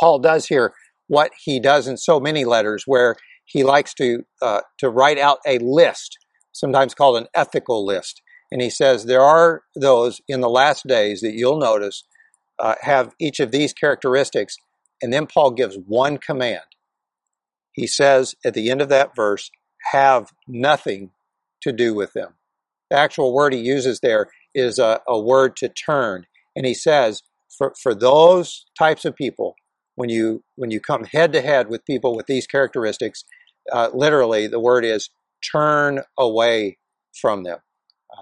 Paul 0.00 0.18
does 0.18 0.46
here 0.46 0.72
what 1.08 1.30
he 1.42 1.60
does 1.60 1.86
in 1.86 1.96
so 1.96 2.18
many 2.18 2.44
letters, 2.44 2.84
where 2.86 3.16
he 3.44 3.62
likes 3.62 3.94
to 3.94 4.24
uh, 4.42 4.62
to 4.78 4.90
write 4.90 5.18
out 5.18 5.38
a 5.46 5.58
list, 5.58 6.18
sometimes 6.52 6.94
called 6.94 7.16
an 7.16 7.28
ethical 7.34 7.84
list, 7.84 8.20
and 8.50 8.60
he 8.60 8.70
says 8.70 9.04
there 9.04 9.22
are 9.22 9.62
those 9.74 10.20
in 10.28 10.40
the 10.40 10.48
last 10.48 10.86
days 10.86 11.20
that 11.20 11.34
you'll 11.34 11.58
notice 11.58 12.04
uh, 12.58 12.74
have 12.82 13.14
each 13.20 13.40
of 13.40 13.52
these 13.52 13.72
characteristics, 13.72 14.56
and 15.00 15.12
then 15.12 15.26
Paul 15.26 15.52
gives 15.52 15.78
one 15.86 16.18
command. 16.18 16.62
He 17.72 17.86
says 17.86 18.34
at 18.44 18.54
the 18.54 18.70
end 18.70 18.82
of 18.82 18.88
that 18.88 19.14
verse, 19.14 19.50
"Have 19.92 20.32
nothing 20.48 21.12
to 21.62 21.72
do 21.72 21.94
with 21.94 22.12
them." 22.12 22.34
The 22.90 22.98
actual 22.98 23.32
word 23.32 23.52
he 23.52 23.60
uses 23.60 24.00
there 24.00 24.28
is 24.54 24.78
a, 24.78 25.00
a 25.06 25.18
word 25.20 25.56
to 25.56 25.68
turn, 25.68 26.26
and 26.56 26.66
he 26.66 26.74
says 26.74 27.22
for 27.56 27.74
for 27.80 27.94
those 27.94 28.66
types 28.78 29.04
of 29.04 29.16
people 29.16 29.54
when 29.94 30.08
you 30.08 30.42
when 30.54 30.70
you 30.70 30.80
come 30.80 31.04
head 31.04 31.32
to 31.32 31.40
head 31.40 31.68
with 31.68 31.84
people 31.84 32.14
with 32.14 32.26
these 32.26 32.46
characteristics, 32.46 33.24
uh, 33.72 33.90
literally 33.92 34.46
the 34.46 34.60
word 34.60 34.84
is 34.84 35.10
turn 35.52 36.02
away 36.18 36.78
from 37.20 37.42
them. 37.44 37.58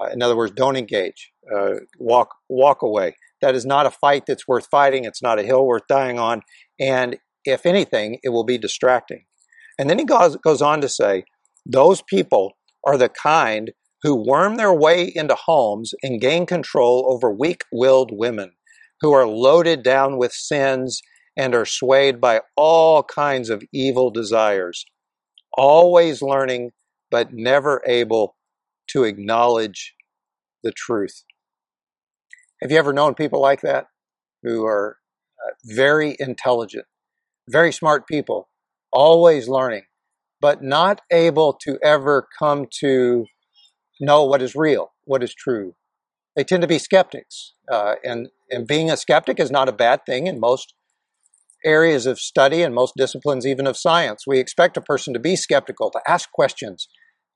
Uh, 0.01 0.07
in 0.07 0.23
other 0.23 0.37
words, 0.37 0.53
don't 0.53 0.77
engage. 0.77 1.33
Uh, 1.55 1.75
walk 1.99 2.31
walk 2.49 2.83
away. 2.83 3.17
That 3.43 3.55
is 3.55 3.67
not 3.67 3.87
a 3.87 3.91
fight 3.91 4.25
that's 4.27 4.49
worth 4.49 4.69
fighting. 4.71 5.05
It's 5.05 5.23
not 5.23 5.39
a 5.39 5.43
hill 5.43 5.67
worth 5.67 5.87
dying 5.89 6.19
on. 6.19 6.43
And 6.81 7.19
if 7.45 7.67
anything, 7.67 8.19
it 8.23 8.31
will 8.31 8.45
be 8.45 8.57
distracting. 8.57 9.27
And 9.79 9.91
then 9.91 9.99
he 9.99 10.05
goes 10.05 10.37
goes 10.37 10.63
on 10.63 10.81
to 10.81 10.89
say, 10.89 11.25
those 11.67 12.03
people 12.03 12.53
are 12.87 12.97
the 12.97 13.09
kind 13.09 13.73
who 14.03 14.15
worm 14.15 14.57
their 14.57 14.73
way 14.73 15.11
into 15.15 15.35
homes 15.35 15.95
and 16.03 16.21
gain 16.21 16.45
control 16.45 17.07
over 17.11 17.33
weak-willed 17.33 18.11
women 18.13 18.53
who 19.05 19.13
are 19.13 19.27
loaded 19.27 19.83
down 19.83 20.17
with 20.17 20.33
sins 20.33 21.03
and 21.37 21.55
are 21.55 21.67
swayed 21.67 22.23
by 22.23 22.41
all 22.57 23.03
kinds 23.03 23.51
of 23.51 23.63
evil 23.71 24.11
desires, 24.11 24.87
always 25.59 26.23
learning 26.23 26.71
but 27.11 27.29
never 27.31 27.83
able 27.87 28.35
to 28.89 29.05
acknowledge 29.05 29.93
the 30.63 30.73
truth. 30.73 31.23
Have 32.63 32.73
you 32.73 32.79
ever 32.79 32.95
known 32.95 33.15
people 33.15 33.43
like 33.43 33.61
that 33.61 33.89
who 34.43 34.65
are 34.65 34.97
uh, 35.47 35.53
very 35.67 36.17
intelligent, 36.19 36.87
very 37.47 37.73
smart 37.73 38.09
people, 38.09 38.49
always 38.91 39.49
learning, 39.49 39.83
but 40.41 40.63
not 40.63 41.03
able 41.13 41.53
to 41.61 41.79
ever 41.83 42.27
come 42.39 42.69
to 42.81 43.27
know 44.01 44.25
what 44.25 44.41
is 44.41 44.57
real, 44.57 44.93
what 45.05 45.23
is 45.23 45.35
true? 45.35 45.75
They 46.37 46.45
tend 46.45 46.63
to 46.63 46.69
be 46.69 46.79
skeptics, 46.79 47.54
uh, 47.71 47.95
and 48.05 48.29
and 48.51 48.67
being 48.67 48.91
a 48.91 48.97
skeptic 48.97 49.41
is 49.41 49.51
not 49.51 49.69
a 49.69 49.73
bad 49.73 50.05
thing 50.07 50.27
in 50.27 50.39
most 50.39 50.75
areas 51.65 52.07
of 52.07 52.21
study 52.21 52.63
and 52.63 52.75
most 52.75 52.93
disciplines, 52.97 53.47
even 53.47 53.67
of 53.67 53.77
science. 53.77 54.27
We 54.27 54.39
expect 54.39 54.77
a 54.77 54.83
person 54.83 55.15
to 55.15 55.21
be 55.21 55.35
skeptical, 55.35 55.91
to 55.91 56.01
ask 56.07 56.31
questions, 56.31 56.89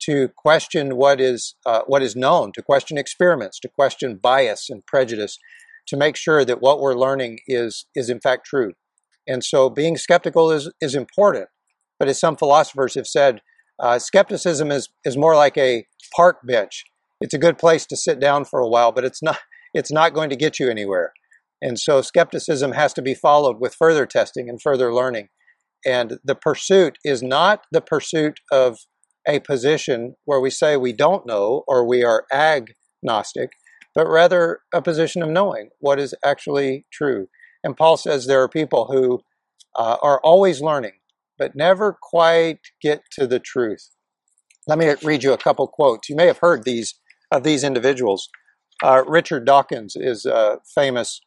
to 0.03 0.29
question 0.29 0.95
what 0.95 1.19
is 1.19 1.55
uh, 1.65 1.81
what 1.87 2.01
is 2.01 2.15
known, 2.15 2.51
to 2.53 2.61
question 2.61 2.97
experiments, 2.97 3.59
to 3.61 3.69
question 3.69 4.19
bias 4.21 4.69
and 4.69 4.85
prejudice, 4.85 5.37
to 5.87 5.97
make 5.97 6.15
sure 6.15 6.45
that 6.45 6.61
what 6.61 6.79
we're 6.79 6.95
learning 6.95 7.39
is 7.47 7.85
is 7.95 8.09
in 8.09 8.19
fact 8.19 8.45
true. 8.45 8.73
And 9.27 9.43
so, 9.43 9.69
being 9.69 9.97
skeptical 9.97 10.51
is 10.51 10.71
is 10.79 10.95
important. 10.95 11.47
But 11.97 12.07
as 12.07 12.19
some 12.19 12.37
philosophers 12.37 12.95
have 12.95 13.07
said, 13.07 13.41
uh, 13.79 13.99
skepticism 13.99 14.71
is 14.71 14.89
is 15.03 15.17
more 15.17 15.35
like 15.35 15.57
a 15.57 15.85
park 16.15 16.39
bench. 16.43 16.85
It's 17.19 17.33
a 17.33 17.39
good 17.39 17.57
place 17.57 17.85
to 17.87 17.97
sit 17.97 18.19
down 18.19 18.45
for 18.45 18.59
a 18.59 18.67
while, 18.67 18.93
but 18.93 19.03
it's 19.03 19.21
not 19.21 19.39
it's 19.73 19.91
not 19.91 20.13
going 20.13 20.29
to 20.29 20.35
get 20.35 20.59
you 20.59 20.69
anywhere. 20.69 21.13
And 21.61 21.79
so 21.79 22.01
skepticism 22.01 22.71
has 22.71 22.93
to 22.93 23.01
be 23.01 23.13
followed 23.13 23.59
with 23.59 23.75
further 23.75 24.05
testing 24.05 24.49
and 24.49 24.61
further 24.61 24.93
learning. 24.93 25.29
And 25.85 26.19
the 26.23 26.35
pursuit 26.35 26.97
is 27.03 27.21
not 27.21 27.63
the 27.71 27.81
pursuit 27.81 28.39
of 28.51 28.77
a 29.27 29.39
position 29.39 30.15
where 30.25 30.39
we 30.39 30.49
say 30.49 30.77
we 30.77 30.93
don't 30.93 31.25
know 31.25 31.63
or 31.67 31.85
we 31.85 32.03
are 32.03 32.25
agnostic, 32.33 33.51
but 33.93 34.07
rather 34.07 34.59
a 34.73 34.81
position 34.81 35.21
of 35.21 35.29
knowing 35.29 35.69
what 35.79 35.99
is 35.99 36.15
actually 36.23 36.85
true. 36.91 37.27
And 37.63 37.75
Paul 37.75 37.97
says 37.97 38.25
there 38.25 38.41
are 38.41 38.49
people 38.49 38.87
who 38.91 39.21
uh, 39.75 39.97
are 40.01 40.19
always 40.23 40.61
learning, 40.61 40.93
but 41.37 41.55
never 41.55 41.97
quite 42.01 42.59
get 42.81 43.01
to 43.13 43.27
the 43.27 43.39
truth. 43.39 43.89
Let 44.67 44.77
me 44.77 44.93
read 45.03 45.23
you 45.23 45.33
a 45.33 45.37
couple 45.37 45.67
quotes. 45.67 46.09
You 46.09 46.15
may 46.15 46.27
have 46.27 46.39
heard 46.39 46.63
these 46.63 46.95
of 47.31 47.43
these 47.43 47.63
individuals. 47.63 48.29
Uh, 48.81 49.03
Richard 49.05 49.45
Dawkins 49.45 49.95
is 49.95 50.25
a 50.25 50.59
famous 50.73 51.19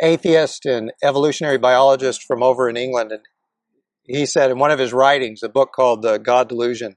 atheist 0.00 0.64
and 0.64 0.92
evolutionary 1.02 1.58
biologist 1.58 2.22
from 2.22 2.42
over 2.42 2.68
in 2.68 2.76
England, 2.76 3.10
and 3.10 3.22
he 4.04 4.26
said 4.26 4.50
in 4.50 4.58
one 4.58 4.70
of 4.70 4.78
his 4.78 4.92
writings, 4.92 5.42
a 5.42 5.48
book 5.48 5.70
called 5.74 6.02
The 6.02 6.18
God 6.18 6.48
Delusion, 6.48 6.96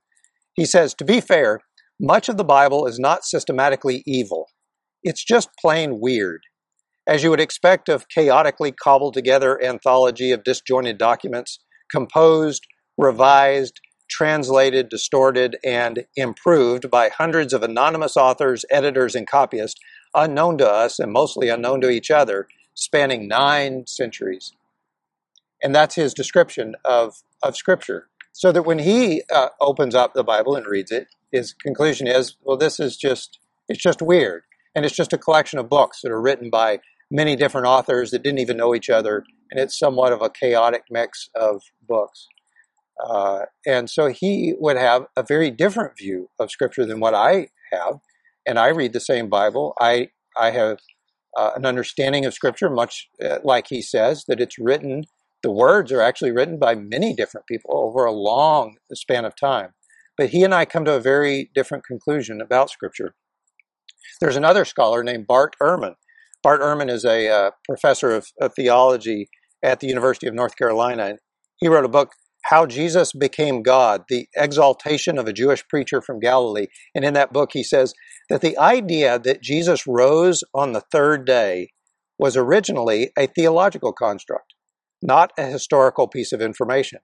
he 0.53 0.65
says, 0.65 0.93
to 0.95 1.05
be 1.05 1.19
fair, 1.19 1.61
much 1.99 2.29
of 2.29 2.37
the 2.37 2.43
Bible 2.43 2.85
is 2.85 2.99
not 2.99 3.23
systematically 3.23 4.03
evil. 4.05 4.47
It's 5.03 5.23
just 5.23 5.49
plain 5.59 5.99
weird. 5.99 6.41
As 7.07 7.23
you 7.23 7.31
would 7.31 7.41
expect 7.41 7.89
of 7.89 8.07
chaotically 8.07 8.71
cobbled 8.71 9.15
together 9.15 9.61
anthology 9.63 10.31
of 10.31 10.43
disjointed 10.43 10.99
documents, 10.99 11.59
composed, 11.91 12.61
revised, 12.97 13.79
translated, 14.11 14.89
distorted, 14.89 15.57
and 15.63 16.05
improved 16.15 16.91
by 16.91 17.09
hundreds 17.09 17.53
of 17.53 17.63
anonymous 17.63 18.17
authors, 18.17 18.65
editors, 18.69 19.15
and 19.15 19.25
copyists, 19.25 19.79
unknown 20.13 20.57
to 20.57 20.69
us 20.69 20.99
and 20.99 21.11
mostly 21.11 21.47
unknown 21.47 21.81
to 21.81 21.89
each 21.89 22.11
other, 22.11 22.47
spanning 22.75 23.27
nine 23.27 23.87
centuries. 23.87 24.51
And 25.63 25.73
that's 25.73 25.95
his 25.95 26.13
description 26.13 26.75
of, 26.83 27.23
of 27.41 27.55
Scripture. 27.55 28.09
So 28.33 28.51
that 28.51 28.63
when 28.63 28.79
he 28.79 29.23
uh, 29.33 29.49
opens 29.59 29.95
up 29.95 30.13
the 30.13 30.23
Bible 30.23 30.55
and 30.55 30.65
reads 30.65 30.91
it, 30.91 31.07
his 31.31 31.53
conclusion 31.53 32.07
is, 32.07 32.35
well, 32.43 32.57
this 32.57 32.79
is 32.79 32.97
just, 32.97 33.39
it's 33.69 33.81
just 33.81 34.01
weird. 34.01 34.43
And 34.75 34.85
it's 34.85 34.95
just 34.95 35.13
a 35.13 35.17
collection 35.17 35.59
of 35.59 35.69
books 35.69 36.01
that 36.01 36.11
are 36.11 36.21
written 36.21 36.49
by 36.49 36.79
many 37.09 37.35
different 37.35 37.67
authors 37.67 38.11
that 38.11 38.23
didn't 38.23 38.39
even 38.39 38.57
know 38.57 38.75
each 38.75 38.89
other. 38.89 39.23
And 39.49 39.59
it's 39.59 39.77
somewhat 39.77 40.13
of 40.13 40.21
a 40.21 40.29
chaotic 40.29 40.83
mix 40.89 41.29
of 41.35 41.61
books. 41.87 42.27
Uh, 43.03 43.45
and 43.65 43.89
so 43.89 44.07
he 44.07 44.53
would 44.59 44.77
have 44.77 45.07
a 45.15 45.23
very 45.23 45.49
different 45.49 45.97
view 45.97 46.29
of 46.39 46.51
Scripture 46.51 46.85
than 46.85 46.99
what 46.99 47.13
I 47.13 47.47
have. 47.71 47.99
And 48.45 48.59
I 48.59 48.69
read 48.69 48.93
the 48.93 48.99
same 48.99 49.29
Bible. 49.29 49.73
I, 49.79 50.09
I 50.37 50.51
have 50.51 50.79
uh, 51.37 51.51
an 51.55 51.65
understanding 51.65 52.25
of 52.25 52.33
Scripture, 52.33 52.69
much 52.69 53.09
uh, 53.23 53.39
like 53.43 53.67
he 53.69 53.81
says, 53.81 54.25
that 54.27 54.41
it's 54.41 54.59
written, 54.59 55.03
the 55.43 55.51
words 55.51 55.91
are 55.91 56.01
actually 56.01 56.31
written 56.31 56.59
by 56.59 56.75
many 56.75 57.13
different 57.13 57.47
people 57.47 57.71
over 57.75 58.05
a 58.05 58.11
long 58.11 58.75
span 58.93 59.25
of 59.25 59.35
time. 59.35 59.73
But 60.17 60.29
he 60.29 60.43
and 60.43 60.53
I 60.53 60.65
come 60.65 60.85
to 60.85 60.95
a 60.95 60.99
very 60.99 61.49
different 61.55 61.85
conclusion 61.85 62.41
about 62.41 62.69
Scripture. 62.69 63.15
There's 64.19 64.35
another 64.35 64.65
scholar 64.65 65.03
named 65.03 65.25
Bart 65.25 65.55
Ehrman. 65.61 65.95
Bart 66.43 66.61
Ehrman 66.61 66.89
is 66.89 67.05
a 67.05 67.29
uh, 67.29 67.51
professor 67.65 68.11
of, 68.11 68.27
of 68.39 68.53
theology 68.53 69.29
at 69.63 69.79
the 69.79 69.87
University 69.87 70.27
of 70.27 70.33
North 70.33 70.55
Carolina. 70.55 71.17
He 71.57 71.67
wrote 71.67 71.85
a 71.85 71.89
book 71.89 72.11
how 72.43 72.65
Jesus 72.65 73.13
became 73.13 73.61
God, 73.63 74.03
the 74.09 74.27
exaltation 74.35 75.17
of 75.17 75.27
a 75.27 75.33
Jewish 75.33 75.67
preacher 75.67 76.01
from 76.01 76.19
Galilee. 76.19 76.67
And 76.95 77.05
in 77.05 77.13
that 77.13 77.33
book, 77.33 77.51
he 77.53 77.63
says 77.63 77.93
that 78.29 78.41
the 78.41 78.57
idea 78.57 79.19
that 79.19 79.41
Jesus 79.41 79.87
rose 79.87 80.43
on 80.53 80.73
the 80.73 80.83
third 80.91 81.25
day 81.25 81.69
was 82.17 82.37
originally 82.37 83.11
a 83.17 83.27
theological 83.27 83.93
construct, 83.93 84.53
not 85.01 85.31
a 85.37 85.45
historical 85.45 86.07
piece 86.07 86.31
of 86.31 86.41
information. 86.41 86.99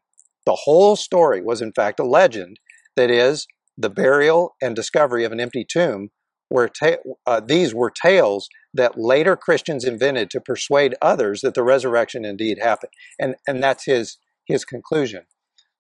The 0.46 0.58
whole 0.64 0.96
story 0.96 1.42
was, 1.42 1.62
in 1.62 1.74
fact, 1.74 2.00
a 2.00 2.06
legend 2.06 2.60
that 2.96 3.12
is, 3.12 3.48
the 3.78 3.90
burial 3.90 4.56
and 4.62 4.76
discovery 4.76 5.24
of 5.24 5.32
an 5.32 5.40
empty 5.40 5.64
tomb 5.64 6.10
were 6.50 6.68
ta- 6.68 6.98
uh, 7.26 7.42
these 7.46 7.76
were 7.76 7.92
tales 7.92 8.48
that 8.74 8.98
later 8.98 9.36
Christians 9.36 9.84
invented 9.84 10.30
to 10.32 10.42
persuade 10.42 10.96
others 11.02 11.42
that 11.42 11.54
the 11.54 11.64
resurrection 11.64 12.26
indeed 12.26 12.60
happened, 12.62 12.92
and 13.20 13.36
and 13.48 13.62
that's 13.62 13.86
his 13.86 14.18
his 14.48 14.66
conclusion 14.66 15.24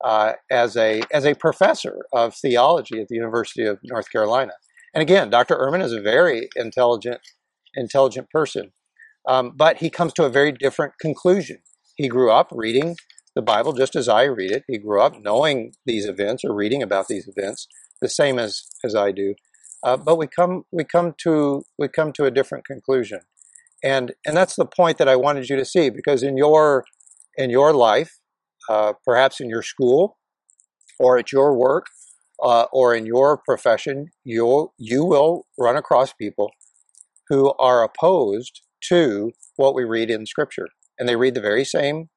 uh, 0.03 0.33
as 0.51 0.77
a 0.77 1.01
as 1.11 1.25
a 1.25 1.35
professor 1.35 2.05
of 2.13 2.35
theology 2.35 3.01
at 3.01 3.07
the 3.07 3.15
University 3.15 3.65
of 3.65 3.79
North 3.83 4.11
Carolina. 4.11 4.53
And 4.93 5.01
again, 5.01 5.29
Dr. 5.29 5.55
Ehrman 5.55 5.83
is 5.83 5.93
a 5.93 6.01
very 6.01 6.49
intelligent 6.55 7.19
intelligent 7.75 8.29
person, 8.29 8.71
um, 9.27 9.53
but 9.55 9.77
he 9.77 9.89
comes 9.89 10.13
to 10.13 10.25
a 10.25 10.29
very 10.29 10.51
different 10.51 10.93
conclusion. 10.99 11.59
He 11.95 12.07
grew 12.07 12.31
up 12.31 12.49
reading 12.51 12.95
the 13.35 13.41
Bible 13.41 13.73
just 13.73 13.95
as 13.95 14.07
I 14.09 14.23
read 14.23 14.51
it. 14.51 14.63
He 14.67 14.77
grew 14.77 15.01
up 15.01 15.19
knowing 15.21 15.73
these 15.85 16.05
events 16.05 16.43
or 16.43 16.53
reading 16.53 16.81
about 16.81 17.07
these 17.07 17.27
events 17.27 17.67
the 18.01 18.09
same 18.09 18.39
as, 18.39 18.63
as 18.83 18.95
I 18.95 19.11
do. 19.11 19.35
Uh, 19.83 19.97
but 19.97 20.17
we 20.17 20.27
come 20.27 20.63
we 20.71 20.83
come 20.83 21.13
to 21.19 21.63
we 21.77 21.87
come 21.87 22.11
to 22.13 22.25
a 22.25 22.31
different 22.31 22.65
conclusion, 22.65 23.19
and 23.83 24.13
and 24.25 24.35
that's 24.35 24.55
the 24.55 24.65
point 24.65 24.97
that 24.97 25.07
I 25.07 25.15
wanted 25.15 25.49
you 25.49 25.55
to 25.55 25.65
see 25.65 25.91
because 25.91 26.23
in 26.23 26.35
your 26.35 26.83
in 27.35 27.51
your 27.51 27.73
life, 27.73 28.16
uh, 28.69 28.93
perhaps 29.05 29.39
in 29.39 29.49
your 29.49 29.63
school, 29.63 30.17
or 30.99 31.17
at 31.17 31.31
your 31.31 31.57
work, 31.57 31.87
uh, 32.43 32.65
or 32.71 32.95
in 32.95 33.05
your 33.05 33.37
profession, 33.37 34.07
you 34.23 34.71
you 34.77 35.05
will 35.05 35.45
run 35.57 35.75
across 35.75 36.13
people 36.13 36.51
who 37.29 37.53
are 37.59 37.83
opposed 37.83 38.61
to 38.89 39.31
what 39.55 39.75
we 39.75 39.83
read 39.83 40.09
in 40.09 40.25
Scripture, 40.25 40.67
and 40.97 41.07
they 41.07 41.15
read 41.15 41.33
the 41.33 41.41
very 41.41 41.65
same 41.65 42.09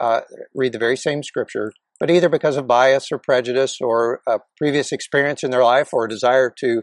uh, 0.00 0.20
read 0.54 0.72
the 0.72 0.78
very 0.78 0.96
same 0.96 1.22
Scripture, 1.22 1.72
but 1.98 2.10
either 2.10 2.28
because 2.28 2.56
of 2.56 2.66
bias 2.66 3.10
or 3.12 3.18
prejudice 3.18 3.78
or 3.80 4.20
a 4.26 4.38
previous 4.56 4.92
experience 4.92 5.42
in 5.42 5.50
their 5.50 5.64
life 5.64 5.90
or 5.92 6.04
a 6.04 6.08
desire 6.08 6.52
to 6.58 6.80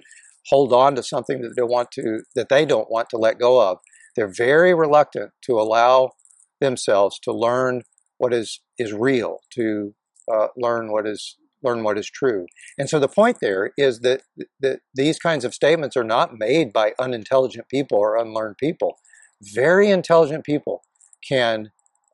hold 0.48 0.72
on 0.72 0.96
to 0.96 1.04
something 1.04 1.42
that 1.42 1.54
they 1.56 1.64
want 1.64 1.92
to 1.92 2.22
that 2.36 2.50
they 2.50 2.66
don't 2.66 2.92
want 2.92 3.10
to 3.10 3.18
let 3.18 3.40
go 3.40 3.62
of, 3.62 3.80
they're 4.16 4.32
very 4.32 4.74
reluctant 4.74 5.32
to 5.44 5.54
allow 5.54 6.12
themselves 6.60 7.20
to 7.24 7.32
learn 7.32 7.82
what 8.18 8.34
is 8.34 8.62
is 8.78 8.94
real, 8.94 9.40
to 9.52 9.94
uh, 10.32 10.48
learn 10.56 10.92
what 10.92 11.06
is 11.08 11.38
learn 11.64 11.84
what 11.84 11.98
is 11.98 12.10
true. 12.10 12.46
And 12.78 12.90
so 12.90 13.00
the 13.00 13.08
point 13.08 13.38
there 13.42 13.72
is 13.78 14.00
that, 14.02 14.22
that 14.60 14.82
these 14.94 15.18
kinds 15.18 15.44
of 15.44 15.54
statements 15.54 15.98
are 15.98 16.04
not 16.04 16.38
made 16.38 16.72
by 16.72 16.94
unintelligent 17.00 17.68
people 17.68 17.98
or 17.98 18.16
unlearned 18.16 18.58
people. 18.58 19.00
Very 19.42 19.90
intelligent 19.90 20.46
people 20.46 20.84
can 21.28 21.72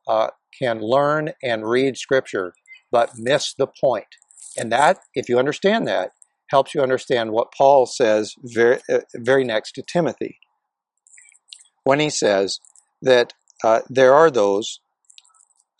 uh, 0.08 0.28
can 0.58 0.80
learn 0.80 1.32
and 1.42 1.68
read 1.68 1.96
scripture, 1.96 2.54
but 2.90 3.10
miss 3.16 3.54
the 3.54 3.66
point. 3.66 4.06
And 4.56 4.70
that, 4.70 5.00
if 5.14 5.28
you 5.28 5.38
understand 5.38 5.88
that, 5.88 6.12
helps 6.48 6.74
you 6.74 6.82
understand 6.82 7.32
what 7.32 7.52
Paul 7.56 7.86
says 7.86 8.34
very, 8.44 8.78
uh, 8.88 9.00
very 9.16 9.44
next 9.44 9.72
to 9.72 9.82
Timothy 9.82 10.38
when 11.84 12.00
he 12.00 12.10
says 12.10 12.60
that 13.02 13.32
uh, 13.62 13.80
there 13.88 14.14
are 14.14 14.30
those 14.30 14.80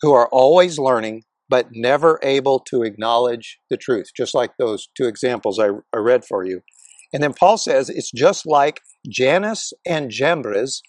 who 0.01 0.13
are 0.13 0.29
always 0.31 0.77
learning 0.77 1.23
but 1.47 1.67
never 1.71 2.19
able 2.23 2.59
to 2.59 2.81
acknowledge 2.83 3.59
the 3.69 3.77
truth, 3.77 4.07
just 4.17 4.33
like 4.33 4.51
those 4.57 4.87
two 4.97 5.05
examples 5.05 5.59
I, 5.59 5.69
I 5.93 5.97
read 5.97 6.25
for 6.25 6.43
you. 6.43 6.61
And 7.13 7.21
then 7.21 7.33
Paul 7.33 7.57
says 7.57 7.89
it's 7.89 8.11
just 8.11 8.45
like 8.45 8.81
Jannes 9.07 9.73
and 9.85 10.09
Jambres 10.09 10.81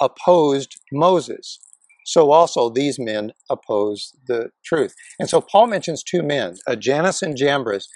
opposed 0.00 0.76
Moses. 0.92 1.60
So 2.04 2.32
also 2.32 2.68
these 2.68 2.98
men 2.98 3.32
oppose 3.48 4.12
the 4.26 4.50
truth. 4.64 4.94
And 5.20 5.30
so 5.30 5.40
Paul 5.40 5.68
mentions 5.68 6.02
two 6.02 6.22
men, 6.22 6.56
uh, 6.66 6.74
Jannes 6.74 7.22
and 7.22 7.36
Jambres, 7.36 7.86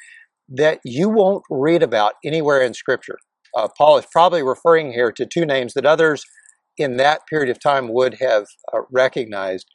that 0.48 0.78
you 0.84 1.08
won't 1.08 1.42
read 1.50 1.82
about 1.82 2.14
anywhere 2.24 2.60
in 2.60 2.72
Scripture. 2.72 3.18
Uh, 3.56 3.68
Paul 3.76 3.98
is 3.98 4.06
probably 4.12 4.42
referring 4.42 4.92
here 4.92 5.10
to 5.10 5.26
two 5.26 5.44
names 5.44 5.74
that 5.74 5.86
others 5.86 6.22
in 6.78 6.98
that 6.98 7.22
period 7.28 7.50
of 7.50 7.58
time 7.58 7.92
would 7.92 8.18
have 8.20 8.44
uh, 8.72 8.80
recognized. 8.92 9.66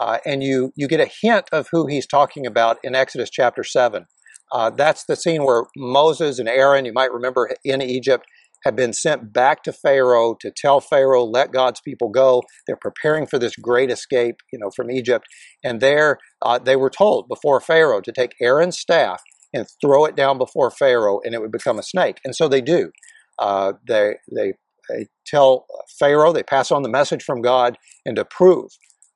Uh, 0.00 0.18
and 0.24 0.42
you, 0.42 0.72
you 0.76 0.88
get 0.88 1.00
a 1.00 1.10
hint 1.20 1.46
of 1.52 1.68
who 1.70 1.86
he's 1.86 2.06
talking 2.06 2.46
about 2.46 2.78
in 2.82 2.94
Exodus 2.94 3.30
chapter 3.30 3.62
7. 3.64 4.06
Uh, 4.52 4.70
that's 4.70 5.04
the 5.04 5.16
scene 5.16 5.44
where 5.44 5.64
Moses 5.76 6.38
and 6.38 6.48
Aaron, 6.48 6.84
you 6.84 6.92
might 6.92 7.12
remember 7.12 7.50
in 7.64 7.80
Egypt, 7.80 8.26
have 8.64 8.76
been 8.76 8.92
sent 8.92 9.32
back 9.32 9.62
to 9.64 9.72
Pharaoh 9.72 10.36
to 10.40 10.52
tell 10.54 10.80
Pharaoh, 10.80 11.24
let 11.24 11.52
God's 11.52 11.80
people 11.80 12.08
go. 12.08 12.42
They're 12.66 12.76
preparing 12.76 13.26
for 13.26 13.38
this 13.38 13.56
great 13.56 13.90
escape, 13.90 14.36
you 14.52 14.58
know, 14.58 14.70
from 14.74 14.90
Egypt. 14.90 15.26
And 15.64 15.80
there, 15.80 16.18
uh, 16.42 16.58
they 16.58 16.76
were 16.76 16.90
told 16.90 17.28
before 17.28 17.60
Pharaoh 17.60 18.00
to 18.00 18.12
take 18.12 18.34
Aaron's 18.40 18.78
staff 18.78 19.22
and 19.52 19.66
throw 19.80 20.04
it 20.04 20.16
down 20.16 20.38
before 20.38 20.70
Pharaoh, 20.70 21.20
and 21.24 21.34
it 21.34 21.40
would 21.40 21.52
become 21.52 21.78
a 21.78 21.82
snake. 21.82 22.18
And 22.24 22.34
so 22.34 22.48
they 22.48 22.60
do. 22.60 22.90
Uh, 23.38 23.74
they, 23.86 24.14
they, 24.34 24.54
they 24.88 25.06
tell 25.26 25.66
Pharaoh, 25.98 26.32
they 26.32 26.42
pass 26.42 26.70
on 26.70 26.82
the 26.82 26.88
message 26.88 27.22
from 27.22 27.42
God, 27.42 27.76
and 28.06 28.16
to 28.16 28.24
prove 28.24 28.70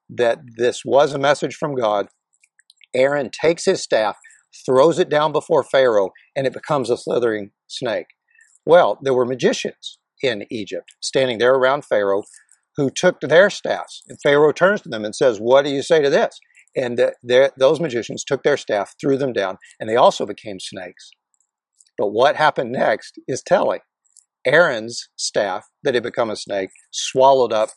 that 0.09 0.39
this 0.57 0.83
was 0.85 1.13
a 1.13 1.19
message 1.19 1.55
from 1.55 1.75
God, 1.75 2.09
Aaron 2.95 3.31
takes 3.31 3.65
his 3.65 3.83
staff, 3.83 4.17
throws 4.65 4.99
it 4.99 5.09
down 5.09 5.33
before 5.33 5.65
Pharaoh, 5.65 6.11
and 6.35 6.47
it 6.47 6.53
becomes 6.53 6.91
a 6.91 6.97
slithering 6.97 7.51
snake. 7.67 8.07
Well, 8.65 8.99
there 9.03 9.15
were 9.15 9.27
magicians 9.27 9.99
in 10.23 10.47
Egypt 10.51 10.95
standing 11.01 11.39
there 11.39 11.55
around 11.55 11.85
Pharaoh 11.85 12.25
who 12.77 12.91
took 12.91 13.21
their 13.21 13.51
staffs. 13.51 14.03
And 14.09 14.19
Pharaoh 14.23 14.53
turns 14.53 14.83
to 14.83 14.89
them 14.89 15.05
and 15.05 15.15
says, 15.15 15.39
What 15.39 15.65
do 15.65 15.71
you 15.71 15.83
say 15.83 16.03
to 16.03 16.11
this? 16.11 16.39
And 16.77 16.99
the, 16.99 17.53
those 17.59 17.81
magicians 17.81 18.23
took 18.23 18.43
their 18.43 18.59
staff, 18.59 18.95
threw 19.01 19.17
them 19.17 19.33
down, 19.33 19.57
and 19.81 19.89
they 19.89 19.97
also 19.97 20.27
became 20.27 20.61
snakes. 20.61 21.11
But 21.97 22.09
what 22.09 22.37
happened 22.37 22.73
next 22.73 23.19
is 23.27 23.43
telling. 23.43 23.81
Aaron's 24.45 25.09
staff, 25.17 25.67
that 25.83 25.95
had 25.95 26.03
become 26.03 26.31
a 26.31 26.37
snake, 26.37 26.71
swallowed 26.93 27.53
up 27.53 27.71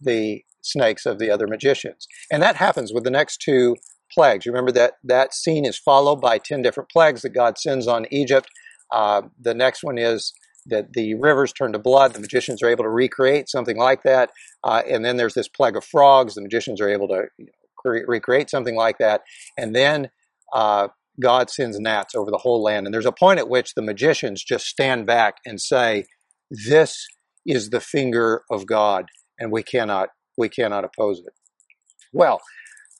the 0.00 0.42
snakes 0.66 1.06
of 1.06 1.18
the 1.18 1.30
other 1.30 1.46
magicians. 1.46 2.06
And 2.30 2.42
that 2.42 2.56
happens 2.56 2.92
with 2.92 3.04
the 3.04 3.10
next 3.10 3.38
two 3.38 3.76
plagues. 4.12 4.46
Remember 4.46 4.72
that 4.72 4.94
that 5.04 5.34
scene 5.34 5.64
is 5.64 5.78
followed 5.78 6.20
by 6.20 6.38
10 6.38 6.62
different 6.62 6.90
plagues 6.90 7.22
that 7.22 7.30
God 7.30 7.58
sends 7.58 7.86
on 7.86 8.06
Egypt. 8.10 8.48
Uh, 8.92 9.22
the 9.40 9.54
next 9.54 9.82
one 9.82 9.98
is 9.98 10.32
that 10.66 10.92
the 10.94 11.14
rivers 11.14 11.52
turn 11.52 11.72
to 11.72 11.78
blood. 11.78 12.12
The 12.12 12.20
magicians 12.20 12.62
are 12.62 12.68
able 12.68 12.84
to 12.84 12.90
recreate 12.90 13.48
something 13.48 13.76
like 13.76 14.02
that. 14.02 14.30
Uh, 14.64 14.82
and 14.88 15.04
then 15.04 15.16
there's 15.16 15.34
this 15.34 15.48
plague 15.48 15.76
of 15.76 15.84
frogs. 15.84 16.34
The 16.34 16.42
magicians 16.42 16.80
are 16.80 16.88
able 16.88 17.08
to 17.08 17.24
cre- 17.76 18.06
recreate 18.06 18.50
something 18.50 18.76
like 18.76 18.98
that. 18.98 19.22
And 19.56 19.74
then 19.74 20.10
uh, 20.52 20.88
God 21.20 21.50
sends 21.50 21.78
gnats 21.78 22.14
over 22.14 22.30
the 22.30 22.38
whole 22.38 22.62
land. 22.62 22.86
And 22.86 22.94
there's 22.94 23.06
a 23.06 23.12
point 23.12 23.38
at 23.38 23.48
which 23.48 23.74
the 23.74 23.82
magicians 23.82 24.44
just 24.44 24.66
stand 24.66 25.06
back 25.06 25.36
and 25.46 25.60
say, 25.60 26.04
"This 26.50 27.06
is 27.46 27.70
the 27.70 27.80
finger 27.80 28.42
of 28.50 28.66
God, 28.66 29.06
and 29.38 29.52
we 29.52 29.62
cannot 29.62 30.10
we 30.36 30.48
cannot 30.48 30.84
oppose 30.84 31.20
it." 31.20 31.34
Well, 32.12 32.40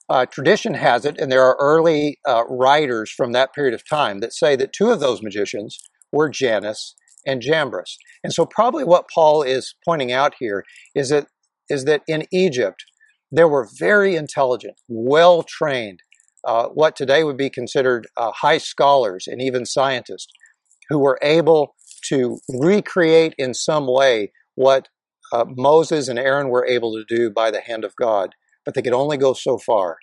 uh, 0.09 0.25
tradition 0.25 0.73
has 0.75 1.05
it, 1.05 1.17
and 1.19 1.31
there 1.31 1.43
are 1.43 1.57
early 1.59 2.19
uh, 2.27 2.43
writers 2.47 3.11
from 3.11 3.33
that 3.33 3.53
period 3.53 3.73
of 3.73 3.87
time 3.87 4.19
that 4.19 4.33
say 4.33 4.55
that 4.55 4.73
two 4.73 4.89
of 4.89 4.99
those 4.99 5.21
magicians 5.21 5.77
were 6.11 6.29
Jannes 6.29 6.95
and 7.25 7.41
Jambres. 7.41 7.97
And 8.23 8.33
so, 8.33 8.45
probably 8.45 8.83
what 8.83 9.09
Paul 9.13 9.43
is 9.43 9.75
pointing 9.85 10.11
out 10.11 10.33
here 10.39 10.63
is 10.95 11.09
that 11.09 11.27
is 11.69 11.83
that 11.85 12.03
in 12.07 12.25
Egypt 12.31 12.85
there 13.31 13.47
were 13.47 13.67
very 13.77 14.15
intelligent, 14.15 14.75
well 14.87 15.43
trained, 15.43 15.99
uh, 16.45 16.67
what 16.67 16.95
today 16.95 17.25
would 17.25 17.35
be 17.35 17.49
considered 17.49 18.07
uh, 18.15 18.31
high 18.31 18.57
scholars 18.57 19.27
and 19.27 19.41
even 19.41 19.65
scientists, 19.65 20.31
who 20.89 20.99
were 20.99 21.19
able 21.21 21.75
to 22.05 22.39
recreate 22.47 23.35
in 23.37 23.53
some 23.53 23.85
way 23.85 24.31
what 24.55 24.87
uh, 25.33 25.45
Moses 25.47 26.07
and 26.07 26.19
Aaron 26.19 26.49
were 26.49 26.65
able 26.65 26.93
to 26.93 27.03
do 27.07 27.29
by 27.29 27.51
the 27.51 27.61
hand 27.61 27.83
of 27.83 27.95
God 27.95 28.33
but 28.67 28.73
they 28.73 28.81
could 28.81 28.93
only 28.93 29.15
go 29.15 29.31
so 29.31 29.57
far. 29.57 29.97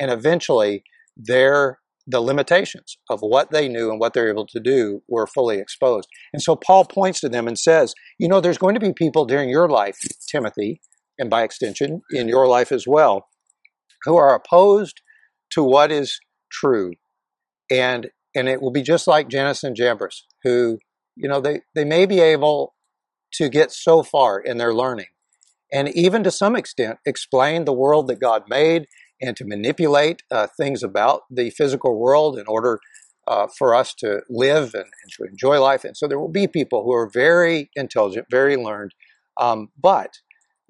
And 0.00 0.10
eventually, 0.10 0.82
their 1.16 1.78
the 2.04 2.20
limitations 2.20 2.96
of 3.10 3.20
what 3.20 3.52
they 3.52 3.68
knew 3.68 3.90
and 3.90 4.00
what 4.00 4.12
they're 4.12 4.30
able 4.30 4.46
to 4.46 4.58
do 4.58 5.02
were 5.08 5.26
fully 5.26 5.58
exposed. 5.58 6.08
And 6.32 6.42
so 6.42 6.56
Paul 6.56 6.86
points 6.86 7.20
to 7.20 7.28
them 7.28 7.46
and 7.46 7.56
says, 7.56 7.94
you 8.18 8.28
know, 8.28 8.40
there's 8.40 8.58
going 8.58 8.74
to 8.74 8.80
be 8.80 8.94
people 8.94 9.26
during 9.26 9.50
your 9.50 9.68
life, 9.68 9.98
Timothy, 10.28 10.80
and 11.18 11.28
by 11.30 11.42
extension, 11.42 12.00
in 12.10 12.28
your 12.28 12.48
life 12.48 12.72
as 12.72 12.86
well, 12.88 13.28
who 14.04 14.16
are 14.16 14.34
opposed 14.34 15.00
to 15.50 15.62
what 15.62 15.92
is 15.92 16.18
true. 16.50 16.94
And 17.70 18.10
and 18.34 18.48
it 18.48 18.60
will 18.60 18.72
be 18.72 18.82
just 18.82 19.06
like 19.06 19.28
Jannes 19.28 19.62
and 19.62 19.76
Jambres, 19.76 20.26
who, 20.42 20.78
you 21.14 21.28
know, 21.28 21.40
they, 21.40 21.60
they 21.74 21.84
may 21.84 22.04
be 22.04 22.20
able 22.20 22.74
to 23.32 23.48
get 23.48 23.72
so 23.72 24.02
far 24.02 24.38
in 24.38 24.58
their 24.58 24.74
learning 24.74 25.06
and 25.72 25.88
even 25.88 26.22
to 26.24 26.30
some 26.30 26.56
extent 26.56 26.98
explain 27.04 27.64
the 27.64 27.72
world 27.72 28.08
that 28.08 28.20
God 28.20 28.44
made 28.48 28.86
and 29.20 29.36
to 29.36 29.44
manipulate 29.44 30.22
uh, 30.30 30.46
things 30.56 30.82
about 30.82 31.22
the 31.30 31.50
physical 31.50 31.98
world 31.98 32.38
in 32.38 32.46
order 32.46 32.78
uh, 33.26 33.46
for 33.58 33.74
us 33.74 33.92
to 33.98 34.22
live 34.30 34.72
and, 34.74 34.84
and, 34.84 35.12
to 35.18 35.24
enjoy 35.24 35.60
life. 35.60 35.84
And 35.84 35.96
so 35.96 36.08
there 36.08 36.18
will 36.18 36.30
be 36.30 36.46
people 36.46 36.84
who 36.84 36.94
are 36.94 37.10
very 37.12 37.70
intelligent, 37.76 38.26
very 38.30 38.56
learned, 38.56 38.92
um, 39.38 39.68
but 39.80 40.14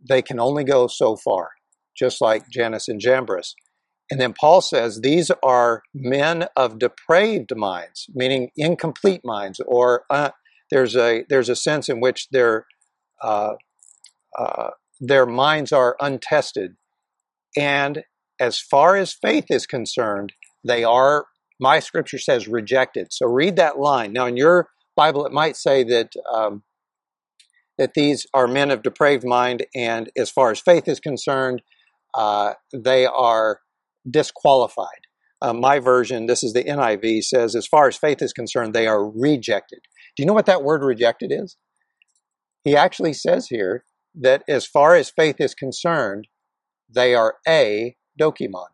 they 0.08 0.22
can 0.22 0.40
only 0.40 0.64
go 0.64 0.88
so 0.88 1.14
far, 1.14 1.50
just 1.96 2.20
like 2.20 2.50
Jannes 2.50 2.88
and 2.88 3.00
Jambres. 3.00 3.54
And 4.10 4.20
then 4.20 4.34
Paul 4.38 4.60
says 4.60 5.00
these 5.02 5.30
are 5.42 5.82
men 5.94 6.46
of 6.56 6.80
depraved 6.80 7.54
minds, 7.54 8.06
meaning 8.12 8.50
incomplete 8.56 9.20
minds, 9.22 9.60
or 9.64 10.04
uh, 10.10 10.30
there's 10.70 10.96
a 10.96 11.24
there's 11.28 11.48
a 11.48 11.56
sense 11.56 11.88
in 11.88 12.00
which 12.00 12.28
they're 12.30 12.66
uh, 13.22 13.54
uh, 14.36 14.70
their 15.00 15.26
minds 15.26 15.72
are 15.72 15.96
untested. 16.00 16.76
And 17.56 18.02
as 18.40 18.58
far 18.58 18.96
as 18.96 19.12
faith 19.12 19.46
is 19.50 19.66
concerned, 19.66 20.32
they 20.64 20.84
are, 20.84 21.26
my 21.60 21.80
scripture 21.80 22.18
says, 22.18 22.46
rejected. 22.46 23.08
So 23.10 23.26
read 23.26 23.56
that 23.56 23.78
line. 23.78 24.12
Now, 24.12 24.26
in 24.26 24.36
your 24.36 24.68
Bible, 24.96 25.26
it 25.26 25.32
might 25.32 25.56
say 25.56 25.84
that. 25.84 26.12
Um, 26.32 26.62
that 27.78 27.94
these 27.94 28.26
are 28.34 28.48
men 28.48 28.72
of 28.72 28.82
depraved 28.82 29.24
mind, 29.24 29.64
and 29.74 30.10
as 30.16 30.30
far 30.30 30.50
as 30.50 30.58
faith 30.58 30.88
is 30.88 30.98
concerned, 30.98 31.62
uh, 32.12 32.54
they 32.72 33.06
are 33.06 33.60
disqualified. 34.10 35.06
Uh, 35.40 35.52
my 35.52 35.78
version, 35.78 36.26
this 36.26 36.42
is 36.42 36.52
the 36.52 36.64
NIV, 36.64 37.22
says, 37.22 37.54
as 37.54 37.68
far 37.68 37.86
as 37.86 37.96
faith 37.96 38.20
is 38.20 38.32
concerned, 38.32 38.74
they 38.74 38.88
are 38.88 39.08
rejected. 39.08 39.78
Do 40.18 40.22
you 40.22 40.26
know 40.26 40.34
what 40.34 40.46
that 40.46 40.64
word 40.64 40.82
rejected 40.82 41.30
is? 41.30 41.56
He 42.64 42.74
actually 42.74 43.12
says 43.12 43.46
here 43.50 43.84
that 44.16 44.42
as 44.48 44.66
far 44.66 44.96
as 44.96 45.10
faith 45.10 45.36
is 45.38 45.54
concerned, 45.54 46.26
they 46.92 47.14
are 47.14 47.36
a 47.46 47.96
dokimon. 48.20 48.66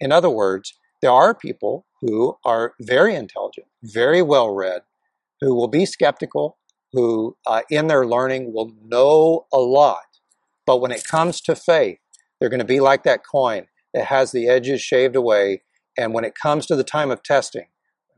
In 0.00 0.10
other 0.10 0.28
words, 0.28 0.76
there 1.00 1.12
are 1.12 1.32
people 1.32 1.86
who 2.00 2.38
are 2.44 2.74
very 2.80 3.14
intelligent, 3.14 3.68
very 3.84 4.20
well 4.20 4.52
read, 4.52 4.82
who 5.40 5.54
will 5.54 5.68
be 5.68 5.86
skeptical, 5.86 6.58
who 6.92 7.36
uh, 7.46 7.60
in 7.70 7.86
their 7.86 8.04
learning 8.04 8.52
will 8.52 8.72
know 8.82 9.46
a 9.52 9.58
lot. 9.58 10.18
But 10.66 10.80
when 10.80 10.90
it 10.90 11.04
comes 11.04 11.40
to 11.42 11.54
faith, 11.54 12.00
they're 12.40 12.48
going 12.48 12.58
to 12.58 12.64
be 12.64 12.80
like 12.80 13.04
that 13.04 13.24
coin 13.24 13.68
that 13.94 14.06
has 14.06 14.32
the 14.32 14.48
edges 14.48 14.80
shaved 14.80 15.14
away. 15.14 15.62
And 15.96 16.12
when 16.12 16.24
it 16.24 16.34
comes 16.34 16.66
to 16.66 16.74
the 16.74 16.82
time 16.82 17.12
of 17.12 17.22
testing, 17.22 17.68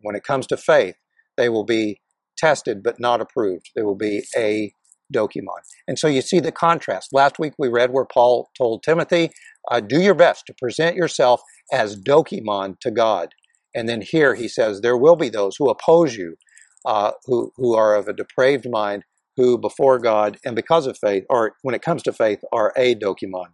when 0.00 0.16
it 0.16 0.24
comes 0.24 0.46
to 0.46 0.57
faith, 0.57 0.96
they 1.37 1.50
will 1.50 1.64
be 1.64 2.00
tested 2.40 2.83
but 2.83 2.98
not 2.98 3.20
approved. 3.20 3.70
There 3.74 3.85
will 3.85 3.96
be 3.96 4.24
a 4.37 4.72
dokimon. 5.12 5.61
And 5.87 5.98
so 5.98 6.09
you 6.09 6.22
see 6.22 6.40
the 6.40 6.53
contrast. 6.53 7.12
Last 7.12 7.38
week 7.38 7.55
we 7.59 7.68
read 7.68 7.92
where 7.92 8.07
Paul 8.07 8.48
told 8.57 8.83
Timothy, 8.83 9.31
uh, 9.70 9.81
do 9.81 10.00
your 10.00 10.14
best 10.14 10.46
to 10.46 10.55
present 10.55 10.96
yourself 10.96 11.42
as 11.72 12.00
dokimon 12.00 12.79
to 12.81 12.90
God. 12.90 13.31
And 13.74 13.88
then 13.88 14.03
here 14.03 14.35
he 14.35 14.48
says, 14.48 14.81
there 14.81 14.96
will 14.96 15.16
be 15.16 15.29
those 15.29 15.57
who 15.59 15.68
oppose 15.68 16.16
you, 16.16 16.37
uh, 16.85 17.12
who, 17.26 17.53
who 17.57 17.76
are 17.76 17.94
of 17.94 18.09
a 18.09 18.12
depraved 18.12 18.66
mind, 18.70 19.05
who 19.37 19.59
before 19.59 19.98
God 19.98 20.38
and 20.44 20.57
because 20.57 20.87
of 20.87 20.98
faith, 20.98 21.24
or 21.31 21.55
when 21.62 21.74
it 21.74 21.83
comes 21.83 22.03
to 22.05 22.12
faith, 22.12 22.40
are 22.53 22.72
a 22.76 22.94
dokimon. 22.94 23.53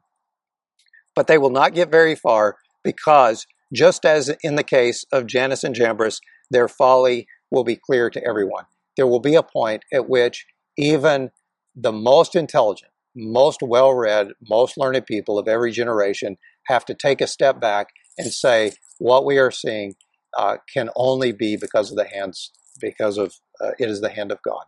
But 1.15 1.27
they 1.27 1.39
will 1.39 1.51
not 1.51 1.75
get 1.75 1.91
very 1.91 2.15
far 2.15 2.57
because, 2.83 3.47
just 3.73 4.05
as 4.05 4.35
in 4.43 4.57
the 4.57 4.63
case 4.63 5.05
of 5.13 5.27
Jannes 5.27 5.65
and 5.65 5.75
Jambres, 5.75 6.21
their 6.51 6.69
folly 6.69 7.27
will 7.51 7.65
be 7.65 7.77
clear 7.77 8.11
to 8.11 8.23
everyone. 8.27 8.65
There 8.97 9.07
will 9.07 9.21
be 9.21 9.35
a 9.35 9.43
point 9.43 9.85
at 9.93 10.09
which 10.09 10.47
even 10.77 11.31
the 11.75 11.93
most 11.93 12.35
intelligent, 12.35 12.93
most 13.15 13.61
well 13.63 13.93
read, 13.93 14.29
most 14.49 14.77
learned 14.77 15.07
people 15.07 15.39
of 15.39 15.49
every 15.49 15.73
generation 15.73 16.37
have 16.67 16.85
to 16.87 16.95
take 16.95 17.21
a 17.21 17.27
step 17.27 17.61
back 17.61 17.89
and 18.19 18.33
say, 18.33 18.73
what 18.99 19.25
we 19.25 19.39
are 19.39 19.51
seeing 19.51 19.95
uh, 20.37 20.57
can 20.73 20.91
only 20.97 21.33
be 21.33 21.57
because 21.57 21.91
of 21.91 21.97
the 21.97 22.09
hands, 22.09 22.51
because 22.81 23.19
of 23.19 23.35
uh, 23.61 23.71
it 23.79 23.89
is 23.89 24.01
the 24.01 24.11
hand 24.11 24.33
of 24.33 24.43
God. 24.43 24.65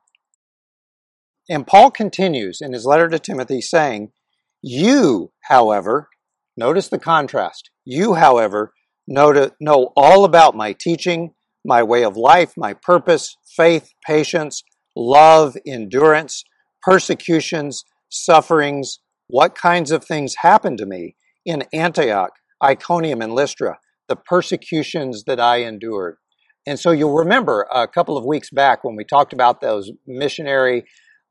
And 1.49 1.67
Paul 1.67 1.91
continues 1.91 2.61
in 2.61 2.73
his 2.73 2.85
letter 2.85 3.09
to 3.09 3.19
Timothy 3.19 3.61
saying, 3.61 4.13
You, 4.63 5.33
however, 5.45 6.09
notice 6.57 6.89
the 6.89 6.99
contrast. 6.99 7.71
You, 7.85 8.15
however, 8.15 8.73
know, 9.07 9.33
to, 9.33 9.55
know 9.59 9.93
all 9.97 10.25
about 10.25 10.55
my 10.55 10.75
teaching, 10.75 11.33
my 11.69 11.83
way 11.83 12.03
of 12.03 12.17
life, 12.17 12.55
my 12.57 12.73
purpose, 12.73 13.37
faith, 13.57 13.91
patience, 14.05 14.63
love, 14.97 15.55
endurance, 15.67 16.43
persecutions, 16.83 17.85
sufferings, 18.09 19.01
what 19.29 19.55
kinds 19.55 19.91
of 19.91 20.03
things 20.03 20.37
happened 20.41 20.79
to 20.79 20.87
me 20.87 21.15
in 21.45 21.63
Antioch, 21.75 22.31
Iconium, 22.65 23.21
and 23.21 23.35
Lystra, 23.35 23.79
the 24.09 24.17
persecutions 24.17 25.25
that 25.27 25.39
I 25.39 25.59
endured. 25.59 26.17
And 26.67 26.81
so 26.81 26.91
you'll 26.91 27.15
remember 27.15 27.67
a 27.71 27.87
couple 27.87 28.17
of 28.17 28.25
weeks 28.25 28.49
back 28.51 28.83
when 28.83 28.97
we 28.97 29.05
talked 29.05 29.35
about 29.35 29.61
those 29.61 29.91
missionary 30.07 30.85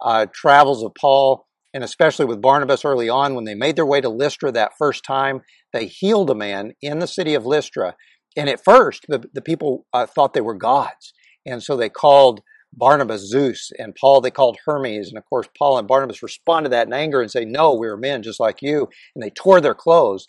uh, 0.06 0.28
travels 0.34 0.84
of 0.84 0.92
Paul, 1.00 1.48
and 1.74 1.84
especially 1.84 2.26
with 2.26 2.42
Barnabas 2.42 2.86
early 2.86 3.10
on, 3.10 3.34
when 3.34 3.46
they 3.46 3.56
made 3.56 3.76
their 3.76 3.86
way 3.88 4.02
to 4.02 4.10
Lystra 4.10 4.52
that 4.52 4.78
first 4.78 5.04
time, 5.04 5.42
they 5.74 5.88
healed 5.88 6.30
a 6.30 6.36
man 6.36 6.74
in 6.82 7.00
the 7.00 7.08
city 7.08 7.34
of 7.34 7.46
Lystra. 7.46 7.96
And 8.38 8.50
at 8.50 8.64
first, 8.64 9.06
the, 9.10 9.28
the 9.34 9.42
people 9.42 9.86
uh, 9.94 10.06
thought 10.06 10.34
they 10.34 10.42
were 10.42 10.54
gods. 10.54 11.14
And 11.46 11.62
so 11.64 11.76
they 11.76 11.90
called 11.90 12.42
Barnabas 12.74 13.22
Zeus 13.22 13.72
and 13.80 13.96
Paul 13.96 14.22
they 14.22 14.32
called 14.32 14.58
Hermes. 14.66 15.10
And 15.10 15.18
of 15.18 15.26
course, 15.26 15.48
Paul 15.58 15.80
and 15.80 15.88
Barnabas 15.88 16.22
responded 16.22 16.70
to 16.70 16.76
that 16.76 16.88
in 16.88 16.94
anger 16.94 17.22
and 17.22 17.32
say, 17.32 17.44
No, 17.46 17.74
we 17.74 17.88
are 17.88 17.98
men 17.98 18.24
just 18.24 18.40
like 18.40 18.62
you. 18.62 18.88
And 19.16 19.24
they 19.24 19.32
tore 19.32 19.60
their 19.60 19.74
clothes, 19.74 20.28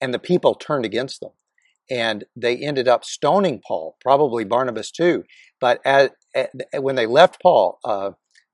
and 0.00 0.12
the 0.12 0.18
people 0.18 0.54
turned 0.54 0.84
against 0.84 1.20
them. 1.20 1.30
And 1.88 2.24
they 2.34 2.56
ended 2.56 2.88
up 2.88 3.04
stoning 3.04 3.60
Paul, 3.66 3.96
probably 4.00 4.44
Barnabas 4.44 4.90
too. 4.90 5.24
But 5.60 5.80
when 6.74 6.96
they 6.96 7.06
left 7.06 7.40
Paul, 7.40 7.78
uh, 7.84 8.10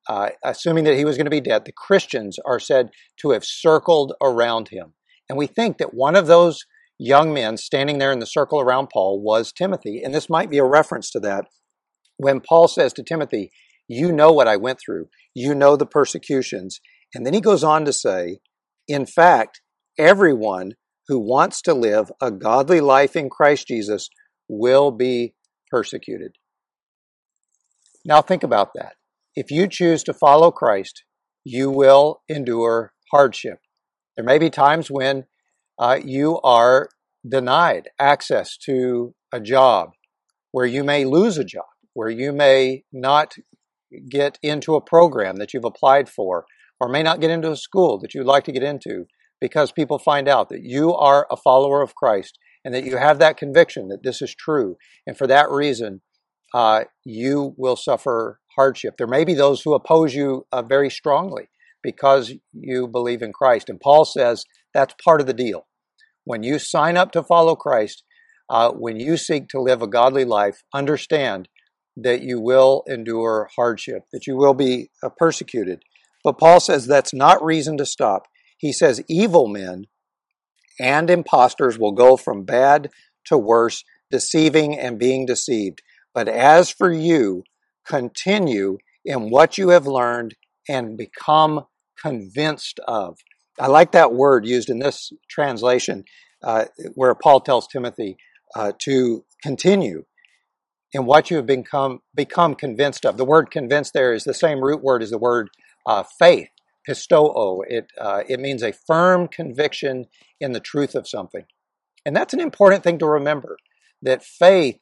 uh, 0.09 0.31
assuming 0.45 0.85
that 0.85 0.97
he 0.97 1.05
was 1.05 1.17
going 1.17 1.27
to 1.27 1.31
be 1.31 1.41
dead, 1.41 1.65
the 1.65 1.73
Christians 1.73 2.39
are 2.45 2.61
said 2.61 2.91
to 3.21 3.31
have 3.31 3.45
circled 3.45 4.13
around 4.21 4.69
him. 4.69 4.93
And 5.29 5.39
we 5.39 5.47
think 5.47 5.79
that 5.79 5.95
one 5.95 6.17
of 6.17 6.27
those 6.27 6.67
young 7.03 7.35
men 7.35 7.57
standing 7.57 7.99
there 7.99 8.13
in 8.13 8.21
the 8.21 8.27
circle 8.27 8.61
around 8.61 8.89
Paul 8.93 9.21
was 9.21 9.53
Timothy. 9.53 10.01
And 10.05 10.15
this 10.15 10.31
might 10.31 10.51
be 10.51 10.59
a 10.59 10.65
reference 10.65 11.11
to 11.11 11.21
that 11.21 11.47
when 12.17 12.41
Paul 12.41 12.69
says 12.69 12.93
to 12.95 13.03
Timothy, 13.03 13.51
You 13.89 14.13
know 14.13 14.31
what 14.33 14.47
I 14.47 14.57
went 14.57 14.79
through, 14.79 15.07
you 15.35 15.55
know 15.55 15.77
the 15.77 15.87
persecutions. 15.87 16.81
And 17.15 17.27
then 17.27 17.35
he 17.35 17.41
goes 17.41 17.65
on 17.65 17.85
to 17.85 17.93
say, 17.93 18.39
In 18.87 19.05
fact, 19.05 19.61
everyone 19.99 20.75
who 21.09 21.19
wants 21.19 21.61
to 21.63 21.75
live 21.75 22.11
a 22.21 22.31
godly 22.31 22.81
life 22.81 23.17
in 23.17 23.29
Christ 23.29 23.67
Jesus 23.67 24.09
will 24.49 24.93
be 24.93 25.35
persecuted. 25.71 26.37
Now 28.05 28.23
think 28.23 28.45
about 28.45 28.71
that. 28.77 28.95
If 29.35 29.51
you 29.51 29.67
choose 29.67 30.05
to 30.05 30.15
follow 30.15 30.51
Christ, 30.53 31.03
you 31.45 31.71
will 31.71 32.23
endure 32.29 32.93
hardship. 33.11 33.59
There 34.17 34.25
may 34.25 34.39
be 34.39 34.51
times 34.51 34.89
when 34.89 35.25
uh, 35.83 35.99
you 36.05 36.41
are 36.43 36.89
denied 37.29 37.89
access 37.99 38.57
to 38.57 39.15
a 39.33 39.41
job, 39.41 39.91
where 40.53 40.67
you 40.67 40.85
may 40.85 41.05
lose 41.05 41.39
a 41.39 41.45
job 41.45 41.65
where 41.95 42.11
you 42.11 42.33
may 42.33 42.85
not 42.93 43.35
get 44.09 44.39
into 44.43 44.75
a 44.75 44.81
program 44.81 45.37
that 45.37 45.53
you've 45.53 45.65
applied 45.65 46.09
for, 46.09 46.45
or 46.81 46.89
may 46.89 47.03
not 47.03 47.21
get 47.21 47.31
into 47.31 47.51
a 47.51 47.57
school 47.57 47.99
that 47.99 48.15
you'd 48.15 48.27
like 48.27 48.45
to 48.45 48.53
get 48.53 48.63
into 48.63 49.07
because 49.41 49.73
people 49.73 49.99
find 49.99 50.29
out 50.29 50.49
that 50.49 50.63
you 50.63 50.95
are 50.95 51.27
a 51.31 51.37
follower 51.37 51.83
of 51.83 51.95
Christ 51.95 52.39
and 52.65 52.73
that 52.75 52.85
you 52.85 52.97
have 52.97 53.19
that 53.19 53.37
conviction 53.37 53.89
that 53.89 54.03
this 54.03 54.23
is 54.23 54.35
true. 54.35 54.77
And 55.07 55.19
for 55.19 55.27
that 55.27 55.51
reason, 55.51 56.01
uh, 56.55 56.85
you 57.05 57.55
will 57.57 57.77
suffer 57.77 58.39
hardship. 58.57 58.95
There 58.97 59.07
may 59.07 59.25
be 59.25 59.35
those 59.35 59.63
who 59.63 59.75
oppose 59.75 60.15
you 60.15 60.47
uh, 60.53 60.63
very 60.63 60.91
strongly 60.91 61.49
because 61.83 62.33
you 62.53 62.87
believe 62.87 63.23
in 63.23 63.33
Christ. 63.33 63.69
And 63.69 63.81
Paul 63.81 64.05
says 64.05 64.45
that's 64.73 64.95
part 65.05 65.21
of 65.21 65.27
the 65.27 65.35
deal. 65.35 65.67
When 66.25 66.43
you 66.43 66.59
sign 66.59 66.97
up 66.97 67.13
to 67.13 67.23
follow 67.23 67.57
Christ, 67.57 68.05
uh, 68.49 68.71
when 68.73 69.01
you 69.01 69.17
seek 69.17 69.49
to 69.49 69.61
live 69.61 69.83
a 69.83 69.87
godly 69.87 70.25
life, 70.25 70.63
understand 70.75 71.49
that 71.97 72.23
you 72.23 72.41
will 72.41 72.85
endure 72.89 73.49
hardship, 73.57 74.05
that 74.13 74.27
you 74.27 74.37
will 74.37 74.55
be 74.55 74.91
uh, 75.03 75.09
persecuted. 75.17 75.83
But 76.25 76.39
Paul 76.39 76.61
says 76.61 76.87
that's 76.87 77.13
not 77.13 77.45
reason 77.45 77.77
to 77.79 77.87
stop. 77.87 78.29
He 78.59 78.73
says 78.73 79.03
evil 79.09 79.49
men 79.49 79.87
and 80.79 81.11
impostors 81.11 81.79
will 81.79 81.93
go 81.93 82.17
from 82.17 82.45
bad 82.45 82.91
to 83.27 83.37
worse, 83.37 83.85
deceiving 84.11 84.79
and 84.79 84.99
being 84.99 85.27
deceived. 85.27 85.83
But 86.15 86.29
as 86.29 86.71
for 86.71 86.93
you, 86.93 87.45
continue 87.87 88.79
in 89.05 89.31
what 89.31 89.59
you 89.59 89.71
have 89.71 89.87
learned 89.87 90.35
and 90.69 90.97
become 90.97 91.67
convinced 92.01 92.81
of. 92.87 93.19
I 93.61 93.69
like 93.69 93.93
that 93.93 94.13
word 94.13 94.47
used 94.47 94.71
in 94.71 94.79
this 94.79 95.13
translation 95.29 96.05
uh, 96.43 96.67
where 96.95 97.15
Paul 97.15 97.41
tells 97.41 97.67
Timothy 97.69 98.17
uh, 98.57 98.73
to 98.81 99.25
continue 99.43 100.05
in 100.93 101.07
what 101.07 101.31
you 101.31 101.37
have 101.37 101.47
become 101.47 102.01
become 102.15 102.55
convinced 102.55 103.07
of. 103.07 103.17
The 103.17 103.25
word 103.25 103.51
"convinced" 103.51 103.93
there 103.95 104.13
is 104.13 104.25
the 104.25 104.35
same 104.35 104.61
root 104.63 104.83
word 104.83 105.03
as 105.03 105.11
the 105.11 105.19
word 105.19 105.49
uh, 105.87 106.03
faith, 106.19 106.49
pistoo. 106.89 107.63
It 107.67 107.87
uh, 107.99 108.23
it 108.29 108.41
means 108.41 108.63
a 108.63 108.73
firm 108.73 109.29
conviction 109.29 110.07
in 110.41 110.53
the 110.53 110.61
truth 110.61 110.95
of 110.95 111.09
something, 111.09 111.45
and 112.05 112.17
that's 112.17 112.35
an 112.35 112.41
important 112.41 112.83
thing 112.83 112.99
to 112.99 113.07
remember. 113.07 113.57
That 114.03 114.25
faith 114.25 114.79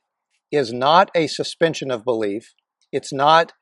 is 0.50 0.72
not 0.72 1.10
a 1.14 1.26
suspension 1.26 1.90
of 1.90 2.04
belief. 2.04 2.54
It's 2.92 3.12
not 3.12 3.52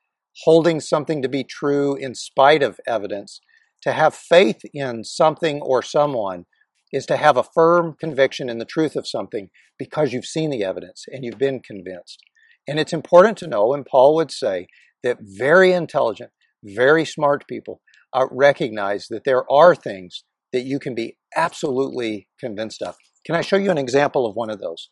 holding 0.45 0.81
something 0.81 1.21
to 1.23 1.29
be 1.29 1.45
true 1.45 1.97
in 1.97 2.15
spite 2.15 2.63
of 2.63 2.79
evidence. 2.87 3.41
To 3.83 3.93
have 3.93 4.15
faith 4.15 4.61
in 4.75 5.05
something 5.05 5.61
or 5.61 5.83
someone 5.83 6.47
is 6.93 7.07
to 7.07 7.17
have 7.17 7.37
a 7.37 7.43
firm 7.43 7.95
conviction 7.99 8.49
in 8.49 8.59
the 8.59 8.65
truth 8.65 8.97
of 8.97 9.07
something 9.07 9.51
because 9.79 10.13
you've 10.13 10.25
seen 10.25 10.51
the 10.51 10.65
evidence 10.65 11.05
and 11.09 11.25
you've 11.25 11.39
been 11.39 11.61
convinced. 11.61 12.19
And 12.67 12.79
it's 12.79 12.93
important 12.93 13.39
to 13.39 13.47
know, 13.47 13.73
and 13.75 13.87
Paul 13.87 14.15
would 14.17 14.31
say, 14.31 14.67
that 15.03 15.19
very 15.21 15.73
intelligent, 15.73 16.31
very 16.65 17.05
smart 17.05 17.47
people 17.47 17.81
uh, 18.13 18.27
recognize 18.31 19.07
that 19.09 19.25
there 19.25 19.51
are 19.51 19.75
things 19.75 20.25
that 20.53 20.65
you 20.65 20.79
can 20.79 20.95
be 20.95 21.17
absolutely 21.37 22.29
convinced 22.41 22.83
of. 22.83 22.97
Can 23.25 23.37
I 23.37 23.43
show 23.43 23.57
you 23.57 23.71
an 23.71 23.79
example 23.79 24.27
of 24.27 24.35
one 24.35 24.51
of 24.51 24.61
those? 24.61 24.91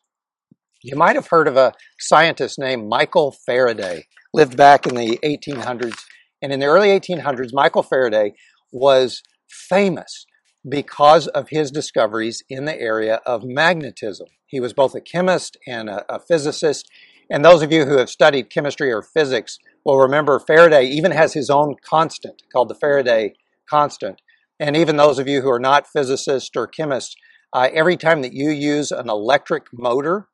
You 0.83 0.97
might 0.97 1.17
have 1.17 1.29
heard 1.29 1.49
of 1.49 1.57
a 1.57 1.73
scientist 1.99 2.59
named 2.59 2.89
Michael 2.89 3.35
Faraday, 3.47 4.05
lived 4.33 4.57
back 4.57 4.87
in 4.87 4.95
the 4.95 5.19
1800s. 5.25 5.99
And 6.43 6.53
in 6.53 6.61
the 6.61 6.67
early 6.67 6.89
1800s, 6.89 7.51
Michael 7.53 7.83
Faraday 7.83 8.35
was 8.73 9.23
famous 9.49 10.27
because 10.69 11.27
of 11.29 11.49
his 11.51 11.71
discoveries 11.71 12.43
in 12.49 12.65
the 12.65 12.81
area 12.81 13.21
of 13.27 13.45
magnetism. 13.45 14.27
He 14.47 14.61
was 14.61 14.73
both 14.73 14.95
a 14.95 15.01
chemist 15.01 15.57
and 15.67 15.89
a, 15.89 16.05
a 16.13 16.19
physicist. 16.19 16.91
And 17.31 17.45
those 17.45 17.63
of 17.63 17.73
you 17.73 17.85
who 17.85 17.99
have 17.99 18.11
studied 18.11 18.51
chemistry 18.51 18.93
or 18.93 19.03
physics 19.03 19.59
will 19.85 19.99
remember 19.99 20.39
Faraday 20.39 20.87
even 20.87 21.13
has 21.13 21.35
his 21.35 21.51
own 21.51 21.77
constant 21.83 22.43
called 22.53 22.69
the 22.69 22.75
Faraday 22.75 23.35
constant. 23.69 24.21
And 24.59 24.77
even 24.77 24.97
those 24.97 25.19
of 25.19 25.29
you 25.29 25.43
who 25.43 25.51
are 25.51 25.61
not 25.61 25.87
physicists 25.87 26.57
or 26.57 26.67
chemists, 26.67 27.17
uh, 27.53 27.69
every 27.73 27.97
time 27.97 28.23
that 28.23 28.33
you 28.33 28.51
use 28.51 28.91
an 28.91 29.09
electric 29.09 29.67
motor, 29.73 30.29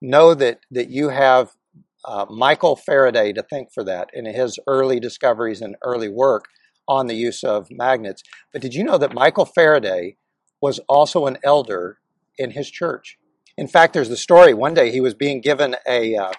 know 0.00 0.34
that, 0.34 0.60
that 0.70 0.90
you 0.90 1.08
have 1.10 1.50
uh, 2.04 2.26
Michael 2.30 2.76
Faraday 2.76 3.32
to 3.32 3.42
thank 3.42 3.72
for 3.72 3.84
that 3.84 4.08
in 4.12 4.26
his 4.26 4.58
early 4.66 5.00
discoveries 5.00 5.60
and 5.60 5.76
early 5.82 6.08
work 6.08 6.46
on 6.88 7.06
the 7.06 7.14
use 7.14 7.42
of 7.44 7.68
magnets. 7.70 8.22
But 8.52 8.62
did 8.62 8.74
you 8.74 8.84
know 8.84 8.98
that 8.98 9.14
Michael 9.14 9.44
Faraday 9.44 10.16
was 10.60 10.78
also 10.88 11.26
an 11.26 11.38
elder 11.42 11.98
in 12.38 12.50
his 12.50 12.70
church? 12.70 13.18
In 13.56 13.68
fact, 13.68 13.94
there's 13.94 14.08
the 14.08 14.16
story. 14.16 14.52
One 14.54 14.74
day 14.74 14.90
he 14.90 15.00
was 15.00 15.14
being 15.14 15.40
given 15.40 15.76
a 15.86 16.16
uh, 16.16 16.32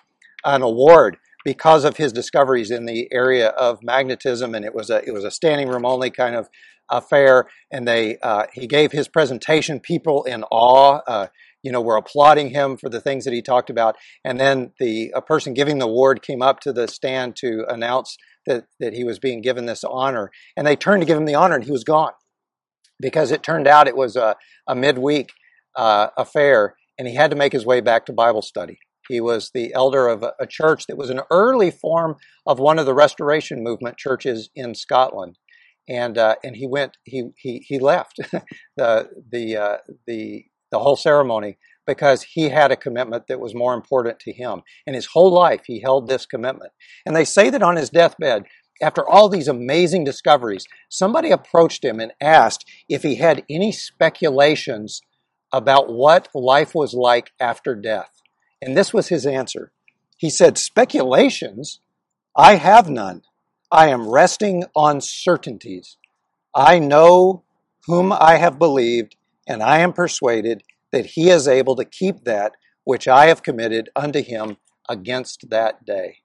an 0.45 0.61
award 0.61 1.17
because 1.43 1.83
of 1.85 1.97
his 1.97 2.11
discoveries 2.11 2.71
in 2.71 2.85
the 2.85 3.07
area 3.11 3.49
of 3.49 3.81
magnetism, 3.81 4.53
and 4.53 4.65
it 4.65 4.75
was 4.75 4.89
a 4.89 5.03
it 5.07 5.13
was 5.13 5.23
a 5.23 5.31
standing 5.31 5.67
room 5.67 5.85
only 5.85 6.11
kind 6.11 6.35
of 6.35 6.49
affair. 6.89 7.47
And 7.71 7.87
they 7.87 8.17
uh, 8.19 8.45
he 8.53 8.67
gave 8.67 8.91
his 8.91 9.07
presentation. 9.07 9.79
People 9.79 10.23
in 10.23 10.43
awe, 10.51 11.01
uh, 11.07 11.27
you 11.63 11.71
know, 11.71 11.81
were 11.81 11.97
applauding 11.97 12.49
him 12.49 12.77
for 12.77 12.89
the 12.89 13.01
things 13.01 13.25
that 13.25 13.33
he 13.33 13.41
talked 13.41 13.69
about. 13.69 13.95
And 14.23 14.39
then 14.39 14.73
the 14.79 15.11
a 15.15 15.21
person 15.21 15.53
giving 15.53 15.79
the 15.79 15.87
award 15.87 16.21
came 16.21 16.41
up 16.41 16.59
to 16.61 16.73
the 16.73 16.87
stand 16.87 17.35
to 17.37 17.65
announce 17.67 18.17
that, 18.47 18.65
that 18.79 18.93
he 18.93 19.03
was 19.03 19.19
being 19.19 19.41
given 19.41 19.65
this 19.65 19.83
honor. 19.83 20.31
And 20.55 20.65
they 20.65 20.75
turned 20.75 21.01
to 21.01 21.05
give 21.05 21.17
him 21.17 21.25
the 21.25 21.35
honor, 21.35 21.55
and 21.55 21.63
he 21.63 21.71
was 21.71 21.83
gone 21.83 22.13
because 22.99 23.31
it 23.31 23.43
turned 23.43 23.67
out 23.67 23.87
it 23.87 23.95
was 23.95 24.15
a, 24.15 24.35
a 24.67 24.75
midweek 24.75 25.29
uh, 25.75 26.07
affair, 26.17 26.75
and 26.97 27.07
he 27.07 27.15
had 27.15 27.29
to 27.29 27.37
make 27.37 27.53
his 27.53 27.65
way 27.65 27.81
back 27.81 28.05
to 28.07 28.13
Bible 28.13 28.41
study. 28.41 28.79
He 29.07 29.21
was 29.21 29.51
the 29.53 29.73
elder 29.73 30.07
of 30.07 30.23
a, 30.23 30.33
a 30.39 30.47
church 30.47 30.87
that 30.87 30.97
was 30.97 31.09
an 31.09 31.21
early 31.31 31.71
form 31.71 32.15
of 32.45 32.59
one 32.59 32.79
of 32.79 32.85
the 32.85 32.93
Restoration 32.93 33.63
Movement 33.63 33.97
churches 33.97 34.49
in 34.55 34.75
Scotland. 34.75 35.37
And, 35.87 36.17
uh, 36.17 36.35
and 36.43 36.55
he 36.55 36.67
went, 36.67 36.97
he, 37.05 37.29
he, 37.37 37.59
he 37.59 37.79
left 37.79 38.17
the, 38.77 39.09
the, 39.31 39.55
uh, 39.55 39.77
the, 40.05 40.45
the 40.71 40.79
whole 40.79 40.97
ceremony 40.97 41.57
because 41.87 42.21
he 42.21 42.49
had 42.49 42.71
a 42.71 42.75
commitment 42.75 43.27
that 43.27 43.39
was 43.39 43.55
more 43.55 43.73
important 43.73 44.19
to 44.19 44.33
him. 44.33 44.61
And 44.85 44.95
his 44.95 45.07
whole 45.07 45.31
life, 45.31 45.61
he 45.65 45.79
held 45.79 46.07
this 46.07 46.25
commitment. 46.25 46.73
And 47.05 47.15
they 47.15 47.25
say 47.25 47.49
that 47.49 47.63
on 47.63 47.77
his 47.77 47.89
deathbed, 47.89 48.43
after 48.81 49.07
all 49.07 49.29
these 49.29 49.47
amazing 49.47 50.03
discoveries, 50.03 50.67
somebody 50.89 51.31
approached 51.31 51.83
him 51.83 51.99
and 51.99 52.11
asked 52.21 52.69
if 52.87 53.01
he 53.01 53.15
had 53.15 53.43
any 53.49 53.71
speculations 53.71 55.01
about 55.51 55.91
what 55.91 56.27
life 56.35 56.75
was 56.75 56.93
like 56.93 57.31
after 57.39 57.73
death. 57.73 58.21
And 58.61 58.77
this 58.77 58.93
was 58.93 59.07
his 59.07 59.25
answer. 59.25 59.71
He 60.17 60.29
said, 60.29 60.57
Speculations? 60.57 61.79
I 62.35 62.55
have 62.55 62.89
none. 62.89 63.23
I 63.71 63.87
am 63.87 64.09
resting 64.09 64.65
on 64.75 65.01
certainties. 65.01 65.97
I 66.53 66.79
know 66.79 67.43
whom 67.87 68.11
I 68.11 68.35
have 68.35 68.59
believed, 68.59 69.15
and 69.47 69.63
I 69.63 69.79
am 69.79 69.93
persuaded 69.93 70.61
that 70.97 71.11
he 71.11 71.29
is 71.29 71.47
able 71.47 71.75
to 71.75 71.85
keep 71.85 72.23
that 72.23 72.53
which 72.83 73.07
I 73.07 73.27
have 73.27 73.43
committed 73.43 73.89
unto 73.95 74.23
him 74.23 74.57
against 74.89 75.51
that 75.51 75.85
day. 75.85 76.17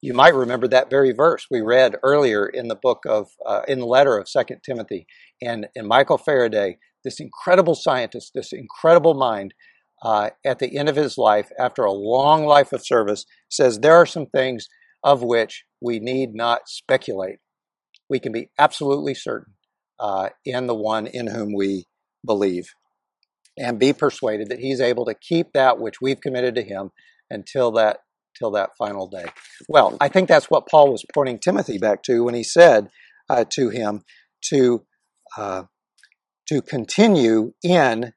You 0.00 0.14
might 0.14 0.34
remember 0.34 0.68
that 0.68 0.90
very 0.90 1.12
verse 1.12 1.46
we 1.50 1.60
read 1.60 1.96
earlier 2.04 2.46
in 2.46 2.68
the 2.68 2.76
book 2.76 3.00
of, 3.04 3.30
uh, 3.44 3.62
in 3.66 3.80
the 3.80 3.86
letter 3.86 4.16
of 4.16 4.28
Second 4.28 4.60
Timothy. 4.64 5.06
And, 5.40 5.66
and 5.74 5.88
Michael 5.88 6.18
Faraday, 6.18 6.78
this 7.02 7.18
incredible 7.18 7.74
scientist, 7.74 8.30
this 8.32 8.52
incredible 8.52 9.14
mind, 9.14 9.54
uh, 10.04 10.30
at 10.44 10.60
the 10.60 10.76
end 10.78 10.88
of 10.88 10.96
his 10.96 11.18
life, 11.18 11.50
after 11.58 11.82
a 11.82 11.92
long 11.92 12.44
life 12.44 12.72
of 12.72 12.86
service, 12.86 13.24
says 13.48 13.78
there 13.78 13.96
are 13.96 14.06
some 14.06 14.26
things 14.26 14.68
of 15.02 15.22
which 15.22 15.64
we 15.80 15.98
need 15.98 16.32
not 16.32 16.68
speculate. 16.68 17.38
We 18.08 18.20
can 18.20 18.30
be 18.30 18.50
absolutely 18.56 19.14
certain 19.14 19.54
uh, 19.98 20.28
in 20.44 20.68
the 20.68 20.76
one 20.76 21.08
in 21.08 21.26
whom 21.26 21.54
we 21.54 21.86
believe 22.24 22.72
and 23.58 23.78
be 23.78 23.92
persuaded 23.92 24.48
that 24.48 24.60
he's 24.60 24.80
able 24.80 25.04
to 25.04 25.14
keep 25.14 25.52
that 25.52 25.78
which 25.78 26.00
we've 26.00 26.20
committed 26.20 26.54
to 26.54 26.62
him 26.62 26.90
until 27.30 27.72
that 27.72 27.98
till 28.38 28.50
that 28.52 28.70
final 28.78 29.06
day. 29.06 29.26
Well, 29.68 29.96
I 30.00 30.08
think 30.08 30.28
that's 30.28 30.50
what 30.50 30.68
Paul 30.68 30.90
was 30.90 31.04
pointing 31.12 31.38
Timothy 31.38 31.78
back 31.78 32.02
to 32.04 32.24
when 32.24 32.34
he 32.34 32.44
said 32.44 32.88
uh, 33.28 33.44
to 33.50 33.68
him 33.68 34.02
to 34.48 34.84
uh, 35.36 35.64
to 36.48 36.62
continue 36.62 37.52
in 37.62 38.12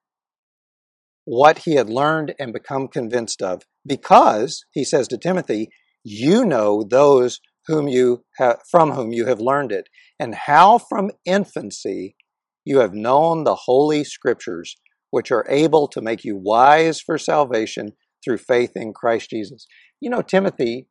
what 1.25 1.59
he 1.59 1.75
had 1.75 1.89
learned 1.89 2.35
and 2.39 2.53
become 2.53 2.87
convinced 2.87 3.41
of, 3.41 3.63
because 3.85 4.65
he 4.71 4.83
says 4.83 5.07
to 5.09 5.17
Timothy, 5.17 5.69
"You 6.03 6.45
know 6.45 6.83
those 6.83 7.39
whom 7.67 7.87
you 7.87 8.23
from 8.69 8.91
whom 8.91 9.11
you 9.11 9.25
have 9.25 9.39
learned 9.39 9.71
it, 9.71 9.89
and 10.19 10.33
how 10.33 10.77
from 10.77 11.11
infancy 11.25 12.15
you 12.63 12.79
have 12.79 12.93
known 12.93 13.43
the 13.43 13.55
holy 13.55 14.03
scriptures." 14.03 14.75
Which 15.15 15.31
are 15.31 15.45
able 15.47 15.87
to 15.87 16.01
make 16.01 16.25
you 16.25 16.35
wise 16.35 16.99
for 16.99 17.17
salvation 17.17 17.93
through 18.21 18.37
faith 18.37 18.73
in 18.75 18.91
Christ 18.91 19.29
Jesus. 19.29 19.65
You 20.01 20.09
know, 20.09 20.21
Timothy 20.21 20.89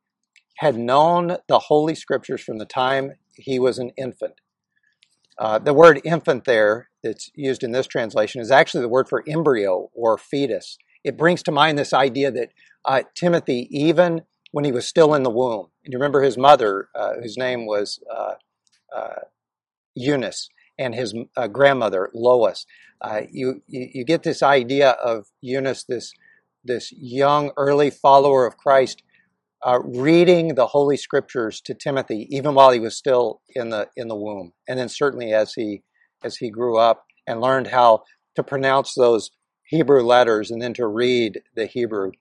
had 0.57 0.75
known 0.75 1.37
the 1.47 1.59
Holy 1.59 1.93
Scriptures 1.93 2.41
from 2.41 2.57
the 2.57 2.65
time 2.65 3.11
he 3.35 3.59
was 3.59 3.77
an 3.77 3.91
infant. 3.95 4.41
Uh, 5.37 5.59
the 5.59 5.75
word 5.75 6.01
infant 6.03 6.45
there 6.45 6.89
that's 7.03 7.29
used 7.35 7.61
in 7.61 7.71
this 7.71 7.85
translation 7.85 8.41
is 8.41 8.49
actually 8.49 8.81
the 8.81 8.89
word 8.89 9.07
for 9.07 9.23
embryo 9.27 9.91
or 9.93 10.17
fetus. 10.17 10.79
It 11.03 11.19
brings 11.19 11.43
to 11.43 11.51
mind 11.51 11.77
this 11.77 11.93
idea 11.93 12.31
that 12.31 12.49
uh, 12.83 13.03
Timothy, 13.13 13.67
even 13.69 14.23
when 14.53 14.65
he 14.65 14.71
was 14.71 14.87
still 14.87 15.13
in 15.13 15.21
the 15.21 15.29
womb, 15.29 15.67
and 15.83 15.93
you 15.93 15.99
remember 15.99 16.23
his 16.23 16.35
mother, 16.35 16.89
uh, 16.95 17.13
whose 17.21 17.37
name 17.37 17.67
was 17.67 17.99
uh, 18.11 18.33
uh, 18.91 19.19
Eunice, 19.93 20.49
and 20.77 20.95
his 20.95 21.13
uh, 21.37 21.47
grandmother 21.47 22.09
Lois. 22.13 22.65
Uh, 23.01 23.21
you, 23.31 23.61
you, 23.67 23.89
you 23.93 24.05
get 24.05 24.23
this 24.23 24.41
idea 24.41 24.91
of 24.91 25.27
Eunice, 25.41 25.83
this 25.83 26.13
this 26.63 26.91
young 26.91 27.51
early 27.57 27.91
follower 27.91 28.47
of 28.47 28.57
Christ, 28.57 29.03
uh, 29.63 29.79
reading 29.83 30.55
the 30.55 30.67
Holy 30.67 30.97
Scriptures 30.97 31.61
to 31.61 31.75
Timothy 31.75 32.27
even 32.29 32.55
while 32.55 32.71
he 32.71 32.79
was 32.79 32.97
still 32.97 33.41
in 33.55 33.69
the 33.69 33.89
in 33.95 34.07
the 34.07 34.15
womb, 34.15 34.53
and 34.67 34.79
then 34.79 34.89
certainly 34.89 35.33
as 35.33 35.53
he 35.53 35.83
as 36.23 36.37
he 36.37 36.49
grew 36.49 36.77
up 36.77 37.05
and 37.27 37.41
learned 37.41 37.67
how 37.67 38.03
to 38.35 38.43
pronounce 38.43 38.93
those 38.93 39.31
Hebrew 39.63 40.03
letters 40.03 40.51
and 40.51 40.61
then 40.61 40.73
to 40.75 40.87
read 40.87 41.41
the 41.55 41.65
Hebrew. 41.65 42.11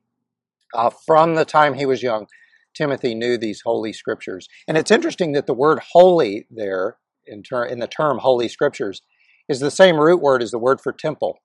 Uh, 0.74 0.90
from 0.90 1.34
the 1.34 1.44
time 1.44 1.74
he 1.74 1.86
was 1.86 2.02
young, 2.02 2.26
Timothy 2.74 3.14
knew 3.14 3.38
these 3.38 3.62
holy 3.64 3.92
scriptures. 3.92 4.48
And 4.66 4.76
it's 4.76 4.90
interesting 4.90 5.32
that 5.32 5.46
the 5.46 5.54
word 5.54 5.80
holy 5.92 6.46
there 6.50 6.96
in, 7.26 7.42
ter- 7.42 7.64
in 7.66 7.78
the 7.78 7.86
term 7.86 8.18
Holy 8.18 8.48
Scriptures 8.48 9.02
is 9.48 9.60
the 9.60 9.70
same 9.70 9.96
root 9.96 10.20
word 10.20 10.42
as 10.42 10.50
the 10.50 10.58
word 10.58 10.80
for 10.80 10.92
temple. 10.92 11.38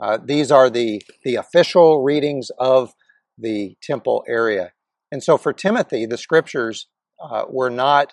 Uh, 0.00 0.18
these 0.22 0.50
are 0.50 0.70
the, 0.70 1.02
the 1.24 1.34
official 1.34 2.02
readings 2.02 2.50
of 2.58 2.92
the 3.36 3.76
temple 3.82 4.24
area. 4.28 4.72
And 5.10 5.22
so 5.22 5.38
for 5.38 5.52
Timothy, 5.52 6.06
the 6.06 6.18
scriptures 6.18 6.86
uh, 7.22 7.44
were 7.48 7.70
not 7.70 8.12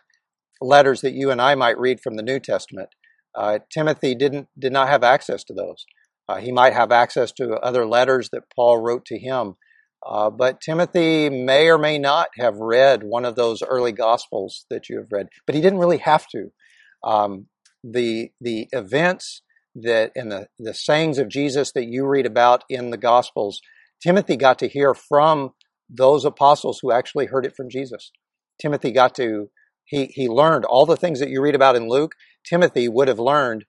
letters 0.61 1.01
that 1.01 1.13
you 1.13 1.31
and 1.31 1.41
I 1.41 1.55
might 1.55 1.77
read 1.77 1.99
from 2.01 2.15
the 2.15 2.23
New 2.23 2.39
Testament. 2.39 2.89
Uh, 3.35 3.59
Timothy 3.69 4.15
didn't 4.15 4.47
did 4.57 4.71
not 4.71 4.87
have 4.87 5.03
access 5.03 5.43
to 5.45 5.53
those. 5.53 5.85
Uh, 6.27 6.37
he 6.37 6.51
might 6.51 6.73
have 6.73 6.91
access 6.91 7.31
to 7.33 7.55
other 7.59 7.85
letters 7.85 8.29
that 8.31 8.43
Paul 8.55 8.81
wrote 8.81 9.05
to 9.05 9.19
him, 9.19 9.55
uh, 10.05 10.29
but 10.29 10.61
Timothy 10.61 11.29
may 11.29 11.69
or 11.69 11.77
may 11.77 11.99
not 11.99 12.29
have 12.39 12.57
read 12.57 13.03
one 13.03 13.25
of 13.25 13.35
those 13.35 13.61
early 13.61 13.91
gospels 13.91 14.65
that 14.69 14.89
you 14.89 14.97
have 14.97 15.11
read. 15.11 15.27
But 15.45 15.55
he 15.55 15.61
didn't 15.61 15.79
really 15.79 15.97
have 15.99 16.27
to 16.29 16.51
um, 17.05 17.47
the 17.83 18.31
the 18.41 18.67
events 18.71 19.41
that 19.75 20.11
and 20.15 20.31
the 20.31 20.47
the 20.59 20.73
sayings 20.73 21.17
of 21.17 21.29
Jesus 21.29 21.71
that 21.73 21.85
you 21.85 22.05
read 22.05 22.25
about 22.25 22.63
in 22.69 22.89
the 22.89 22.97
Gospels, 22.97 23.61
Timothy 24.01 24.35
got 24.35 24.59
to 24.59 24.67
hear 24.67 24.93
from 24.93 25.51
those 25.89 26.25
apostles 26.25 26.79
who 26.81 26.91
actually 26.91 27.27
heard 27.27 27.45
it 27.45 27.55
from 27.55 27.69
Jesus. 27.69 28.11
Timothy 28.59 28.91
got 28.91 29.15
to 29.15 29.49
he 29.85 30.05
he 30.07 30.27
learned 30.27 30.65
all 30.65 30.85
the 30.85 30.97
things 30.97 31.19
that 31.19 31.29
you 31.29 31.41
read 31.41 31.55
about 31.55 31.75
in 31.75 31.87
Luke. 31.87 32.15
Timothy 32.43 32.89
would 32.89 33.07
have 33.07 33.19
learned 33.19 33.65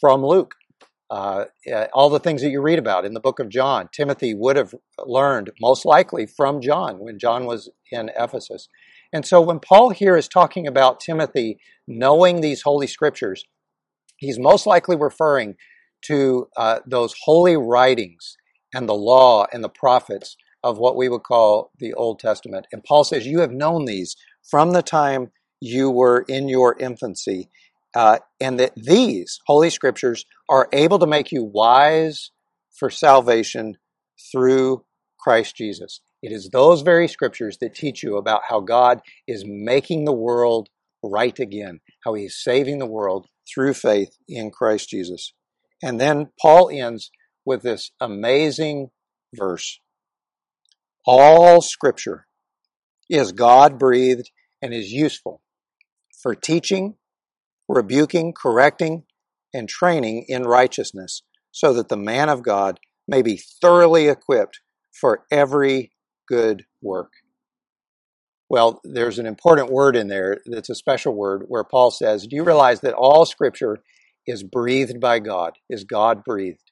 from 0.00 0.24
Luke. 0.24 0.54
Uh, 1.08 1.44
all 1.94 2.10
the 2.10 2.18
things 2.18 2.42
that 2.42 2.50
you 2.50 2.60
read 2.60 2.80
about 2.80 3.04
in 3.04 3.14
the 3.14 3.20
book 3.20 3.38
of 3.38 3.48
John, 3.48 3.88
Timothy 3.92 4.34
would 4.34 4.56
have 4.56 4.74
learned 5.06 5.52
most 5.60 5.84
likely 5.84 6.26
from 6.26 6.60
John 6.60 6.98
when 6.98 7.16
John 7.16 7.46
was 7.46 7.70
in 7.92 8.10
Ephesus. 8.18 8.66
And 9.12 9.24
so 9.26 9.40
when 9.40 9.60
Paul 9.60 9.90
here 9.90 10.16
is 10.16 10.28
talking 10.28 10.66
about 10.66 11.00
Timothy 11.00 11.58
knowing 11.86 12.40
these 12.40 12.62
holy 12.62 12.86
scriptures, 12.86 13.44
he's 14.16 14.38
most 14.38 14.66
likely 14.66 14.96
referring 14.96 15.56
to 16.02 16.48
uh, 16.56 16.80
those 16.86 17.14
holy 17.24 17.56
writings 17.56 18.36
and 18.74 18.88
the 18.88 18.94
law 18.94 19.46
and 19.52 19.62
the 19.62 19.68
prophets 19.68 20.36
of 20.62 20.78
what 20.78 20.96
we 20.96 21.08
would 21.08 21.22
call 21.22 21.70
the 21.78 21.94
Old 21.94 22.18
Testament. 22.18 22.66
And 22.72 22.82
Paul 22.82 23.04
says, 23.04 23.26
You 23.26 23.40
have 23.40 23.52
known 23.52 23.84
these 23.84 24.16
from 24.42 24.72
the 24.72 24.82
time 24.82 25.30
you 25.60 25.90
were 25.90 26.24
in 26.28 26.48
your 26.48 26.76
infancy, 26.78 27.48
uh, 27.94 28.18
and 28.40 28.58
that 28.60 28.72
these 28.76 29.40
Holy 29.46 29.70
Scriptures 29.70 30.26
are 30.48 30.68
able 30.72 30.98
to 30.98 31.06
make 31.06 31.32
you 31.32 31.44
wise 31.44 32.30
for 32.70 32.90
salvation 32.90 33.78
through 34.32 34.84
Christ 35.18 35.56
Jesus. 35.56 36.00
It 36.22 36.32
is 36.32 36.50
those 36.50 36.82
very 36.82 37.08
Scriptures 37.08 37.58
that 37.60 37.74
teach 37.74 38.02
you 38.02 38.16
about 38.16 38.42
how 38.48 38.60
God 38.60 39.00
is 39.26 39.44
making 39.46 40.04
the 40.04 40.12
world 40.12 40.68
right 41.02 41.38
again, 41.38 41.80
how 42.04 42.14
He 42.14 42.24
is 42.24 42.42
saving 42.42 42.78
the 42.78 42.86
world 42.86 43.26
through 43.52 43.74
faith 43.74 44.16
in 44.28 44.50
Christ 44.50 44.88
Jesus. 44.88 45.32
And 45.82 46.00
then 46.00 46.30
Paul 46.40 46.70
ends 46.70 47.10
with 47.44 47.62
this 47.62 47.92
amazing 48.00 48.90
verse 49.34 49.80
All 51.04 51.60
Scripture 51.60 52.26
is 53.08 53.32
God 53.32 53.78
breathed 53.78 54.30
and 54.60 54.74
is 54.74 54.90
useful 54.90 55.42
for 56.22 56.34
teaching, 56.34 56.96
rebuking, 57.68 58.32
correcting, 58.32 59.04
and 59.54 59.68
training 59.68 60.24
in 60.28 60.42
righteousness, 60.42 61.22
so 61.52 61.72
that 61.74 61.88
the 61.88 61.96
man 61.96 62.28
of 62.28 62.42
God 62.42 62.80
may 63.06 63.22
be 63.22 63.36
thoroughly 63.36 64.08
equipped 64.08 64.60
for 64.92 65.24
every 65.30 65.92
good 66.28 66.64
work. 66.82 67.12
Well, 68.48 68.80
there's 68.84 69.18
an 69.18 69.26
important 69.26 69.70
word 69.70 69.96
in 69.96 70.08
there 70.08 70.38
that's 70.46 70.70
a 70.70 70.74
special 70.74 71.14
word 71.14 71.44
where 71.48 71.64
Paul 71.64 71.90
says, 71.90 72.26
Do 72.26 72.36
you 72.36 72.44
realize 72.44 72.80
that 72.80 72.94
all 72.94 73.26
scripture 73.26 73.78
is 74.26 74.42
breathed 74.42 75.00
by 75.00 75.18
God, 75.18 75.54
is 75.68 75.84
God 75.84 76.22
breathed? 76.24 76.70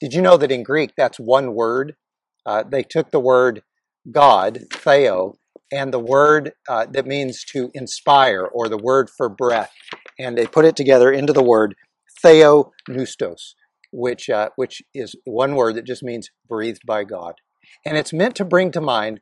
Did 0.00 0.12
you 0.12 0.20
know 0.20 0.36
that 0.36 0.52
in 0.52 0.62
Greek 0.62 0.92
that's 0.96 1.18
one 1.18 1.54
word? 1.54 1.96
Uh, 2.44 2.64
they 2.68 2.82
took 2.82 3.10
the 3.10 3.20
word 3.20 3.62
God, 4.10 4.64
theo, 4.72 5.38
and 5.72 5.92
the 5.92 5.98
word 5.98 6.52
uh, 6.68 6.86
that 6.90 7.06
means 7.06 7.44
to 7.44 7.70
inspire 7.74 8.44
or 8.44 8.68
the 8.68 8.76
word 8.76 9.08
for 9.10 9.28
breath, 9.28 9.72
and 10.18 10.36
they 10.36 10.46
put 10.46 10.64
it 10.64 10.76
together 10.76 11.10
into 11.10 11.32
the 11.32 11.42
word 11.42 11.74
theopneustos, 12.22 13.54
which 13.90 14.28
uh, 14.28 14.50
which 14.56 14.82
is 14.94 15.16
one 15.24 15.54
word 15.54 15.76
that 15.76 15.86
just 15.86 16.02
means 16.02 16.30
breathed 16.46 16.82
by 16.86 17.04
God, 17.04 17.34
and 17.84 17.96
it's 17.96 18.12
meant 18.12 18.36
to 18.36 18.44
bring 18.44 18.70
to 18.72 18.80
mind 18.80 19.20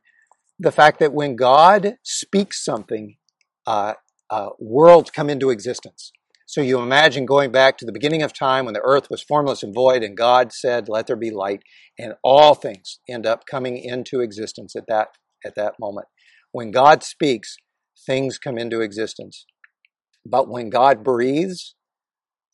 the 0.59 0.71
fact 0.71 0.99
that 0.99 1.13
when 1.13 1.35
God 1.35 1.97
speaks 2.03 2.63
something, 2.63 3.17
uh, 3.67 3.93
uh, 4.29 4.49
worlds 4.59 5.11
come 5.11 5.29
into 5.29 5.49
existence. 5.49 6.11
So 6.47 6.61
you 6.61 6.79
imagine 6.79 7.25
going 7.25 7.51
back 7.51 7.77
to 7.77 7.85
the 7.85 7.91
beginning 7.91 8.21
of 8.21 8.31
time 8.31 8.65
when 8.65 8.73
the 8.73 8.81
earth 8.83 9.09
was 9.09 9.23
formless 9.23 9.63
and 9.63 9.73
void, 9.73 10.03
and 10.03 10.15
God 10.15 10.53
said, 10.53 10.87
"Let 10.87 11.07
there 11.07 11.15
be 11.15 11.31
light," 11.31 11.63
and 11.97 12.13
all 12.23 12.53
things 12.53 12.99
end 13.09 13.25
up 13.25 13.45
coming 13.45 13.77
into 13.77 14.21
existence 14.21 14.75
at 14.75 14.87
that 14.87 15.09
at 15.43 15.55
that 15.55 15.79
moment. 15.79 16.07
When 16.51 16.71
God 16.71 17.03
speaks, 17.03 17.57
things 18.05 18.37
come 18.37 18.57
into 18.57 18.81
existence. 18.81 19.45
But 20.25 20.47
when 20.47 20.69
God 20.69 21.03
breathes, 21.03 21.75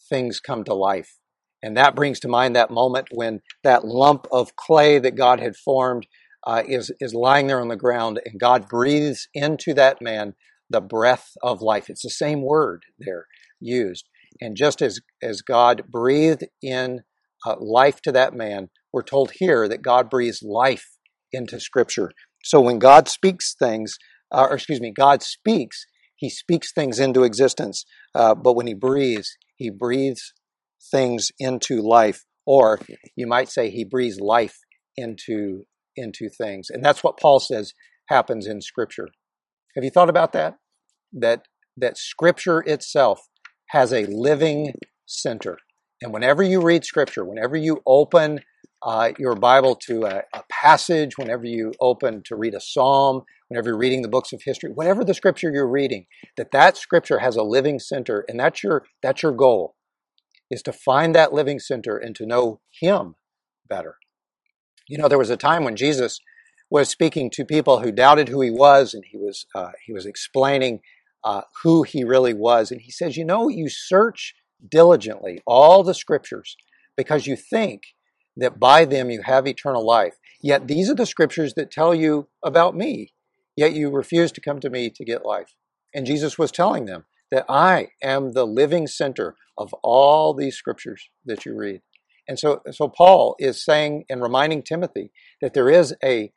things 0.09 0.39
come 0.39 0.63
to 0.63 0.73
life. 0.73 1.19
And 1.63 1.77
that 1.77 1.95
brings 1.95 2.19
to 2.21 2.27
mind 2.27 2.55
that 2.55 2.71
moment 2.71 3.07
when 3.11 3.41
that 3.63 3.85
lump 3.85 4.27
of 4.31 4.55
clay 4.55 4.99
that 4.99 5.15
God 5.15 5.39
had 5.39 5.55
formed 5.55 6.07
uh, 6.45 6.63
is, 6.67 6.91
is 6.99 7.13
lying 7.13 7.47
there 7.47 7.61
on 7.61 7.67
the 7.67 7.75
ground, 7.75 8.19
and 8.25 8.39
God 8.39 8.67
breathes 8.67 9.27
into 9.33 9.73
that 9.75 10.01
man 10.01 10.33
the 10.69 10.81
breath 10.81 11.31
of 11.43 11.61
life. 11.61 11.89
It's 11.89 12.01
the 12.01 12.09
same 12.09 12.41
word 12.41 12.83
there 12.97 13.27
used. 13.59 14.09
And 14.39 14.55
just 14.55 14.81
as, 14.81 15.01
as 15.21 15.41
God 15.41 15.83
breathed 15.89 16.45
in 16.63 17.01
uh, 17.45 17.55
life 17.59 18.01
to 18.03 18.11
that 18.13 18.33
man, 18.33 18.69
we're 18.91 19.03
told 19.03 19.31
here 19.35 19.67
that 19.67 19.83
God 19.83 20.09
breathes 20.09 20.41
life 20.41 20.97
into 21.31 21.59
Scripture. 21.59 22.11
So 22.43 22.59
when 22.59 22.79
God 22.79 23.07
speaks 23.07 23.53
things, 23.53 23.97
uh, 24.31 24.47
or 24.49 24.55
excuse 24.55 24.81
me, 24.81 24.91
God 24.91 25.21
speaks, 25.21 25.85
He 26.15 26.29
speaks 26.29 26.73
things 26.73 26.99
into 26.99 27.23
existence. 27.23 27.85
Uh, 28.15 28.33
but 28.33 28.53
when 28.55 28.67
He 28.67 28.73
breathes, 28.73 29.37
He 29.57 29.69
breathes 29.69 30.33
things 30.91 31.31
into 31.39 31.81
life, 31.81 32.25
or 32.45 32.79
you 33.15 33.27
might 33.27 33.49
say 33.49 33.69
He 33.69 33.83
breathes 33.83 34.19
life 34.19 34.57
into 34.97 35.63
into 35.95 36.29
things. 36.29 36.69
And 36.69 36.83
that's 36.83 37.03
what 37.03 37.19
Paul 37.19 37.39
says 37.39 37.73
happens 38.07 38.47
in 38.47 38.61
Scripture. 38.61 39.09
Have 39.75 39.83
you 39.83 39.89
thought 39.89 40.09
about 40.09 40.33
that? 40.33 40.55
That 41.13 41.45
that 41.77 41.97
Scripture 41.97 42.61
itself 42.61 43.27
has 43.69 43.93
a 43.93 44.05
living 44.05 44.73
center. 45.05 45.57
And 46.01 46.13
whenever 46.13 46.43
you 46.43 46.61
read 46.61 46.83
Scripture, 46.83 47.23
whenever 47.23 47.55
you 47.55 47.81
open 47.85 48.41
uh, 48.83 49.11
your 49.19 49.35
Bible 49.35 49.75
to 49.75 50.05
a, 50.05 50.23
a, 50.33 50.43
passage, 50.49 51.17
whenever 51.17 51.45
you 51.45 51.71
open 51.79 52.23
to 52.25 52.35
read 52.35 52.55
a 52.55 52.59
psalm, 52.59 53.21
whenever 53.47 53.69
you're 53.69 53.77
reading 53.77 54.01
the 54.01 54.07
books 54.07 54.33
of 54.33 54.41
history, 54.43 54.71
whatever 54.71 55.03
the 55.03 55.13
Scripture 55.13 55.51
you're 55.51 55.69
reading, 55.69 56.05
that 56.35 56.51
that 56.51 56.77
Scripture 56.77 57.19
has 57.19 57.35
a 57.35 57.43
living 57.43 57.77
center, 57.77 58.25
and 58.27 58.39
that's 58.39 58.63
your 58.63 58.85
that's 59.03 59.21
your 59.21 59.33
goal, 59.33 59.75
is 60.51 60.61
to 60.63 60.73
find 60.73 61.15
that 61.15 61.33
living 61.33 61.59
center 61.59 61.97
and 61.97 62.15
to 62.15 62.25
know 62.27 62.59
Him 62.79 63.15
better. 63.67 63.95
You 64.87 64.97
know, 64.97 65.07
there 65.07 65.17
was 65.17 65.29
a 65.29 65.37
time 65.37 65.63
when 65.63 65.77
Jesus 65.77 66.19
was 66.69 66.89
speaking 66.89 67.29
to 67.31 67.45
people 67.45 67.79
who 67.79 67.91
doubted 67.91 68.29
who 68.29 68.41
he 68.41 68.51
was, 68.51 68.93
and 68.93 69.03
he 69.09 69.17
was 69.17 69.45
uh, 69.55 69.71
he 69.85 69.93
was 69.93 70.05
explaining 70.05 70.81
uh, 71.23 71.41
who 71.63 71.83
he 71.83 72.03
really 72.03 72.33
was, 72.33 72.71
and 72.71 72.81
he 72.81 72.91
says, 72.91 73.17
"You 73.17 73.25
know, 73.25 73.47
you 73.47 73.69
search 73.69 74.35
diligently 74.69 75.41
all 75.47 75.83
the 75.83 75.93
scriptures 75.93 76.55
because 76.95 77.25
you 77.25 77.35
think 77.35 77.81
that 78.37 78.59
by 78.59 78.85
them 78.85 79.09
you 79.09 79.21
have 79.23 79.47
eternal 79.47 79.85
life. 79.85 80.15
Yet 80.41 80.67
these 80.67 80.89
are 80.89 80.95
the 80.95 81.05
scriptures 81.05 81.53
that 81.55 81.71
tell 81.71 81.95
you 81.95 82.27
about 82.43 82.75
me. 82.75 83.13
Yet 83.55 83.73
you 83.73 83.89
refuse 83.89 84.31
to 84.33 84.41
come 84.41 84.59
to 84.59 84.69
me 84.69 84.89
to 84.89 85.05
get 85.05 85.25
life." 85.25 85.55
And 85.93 86.05
Jesus 86.05 86.37
was 86.37 86.51
telling 86.51 86.85
them 86.85 87.05
that 87.31 87.45
I 87.49 87.87
am 88.03 88.33
the 88.33 88.45
living 88.45 88.87
center 88.87 89.35
of 89.57 89.73
all 89.83 90.33
these 90.33 90.55
scriptures 90.55 91.09
that 91.25 91.45
you 91.45 91.55
read. 91.55 91.81
And 92.27 92.37
so, 92.37 92.61
so 92.71 92.87
Paul 92.87 93.35
is 93.39 93.63
saying 93.63 94.05
and 94.09 94.21
reminding 94.21 94.63
Timothy 94.63 95.11
that 95.41 95.53
there 95.53 95.69
is 95.69 95.95
a 96.03 96.31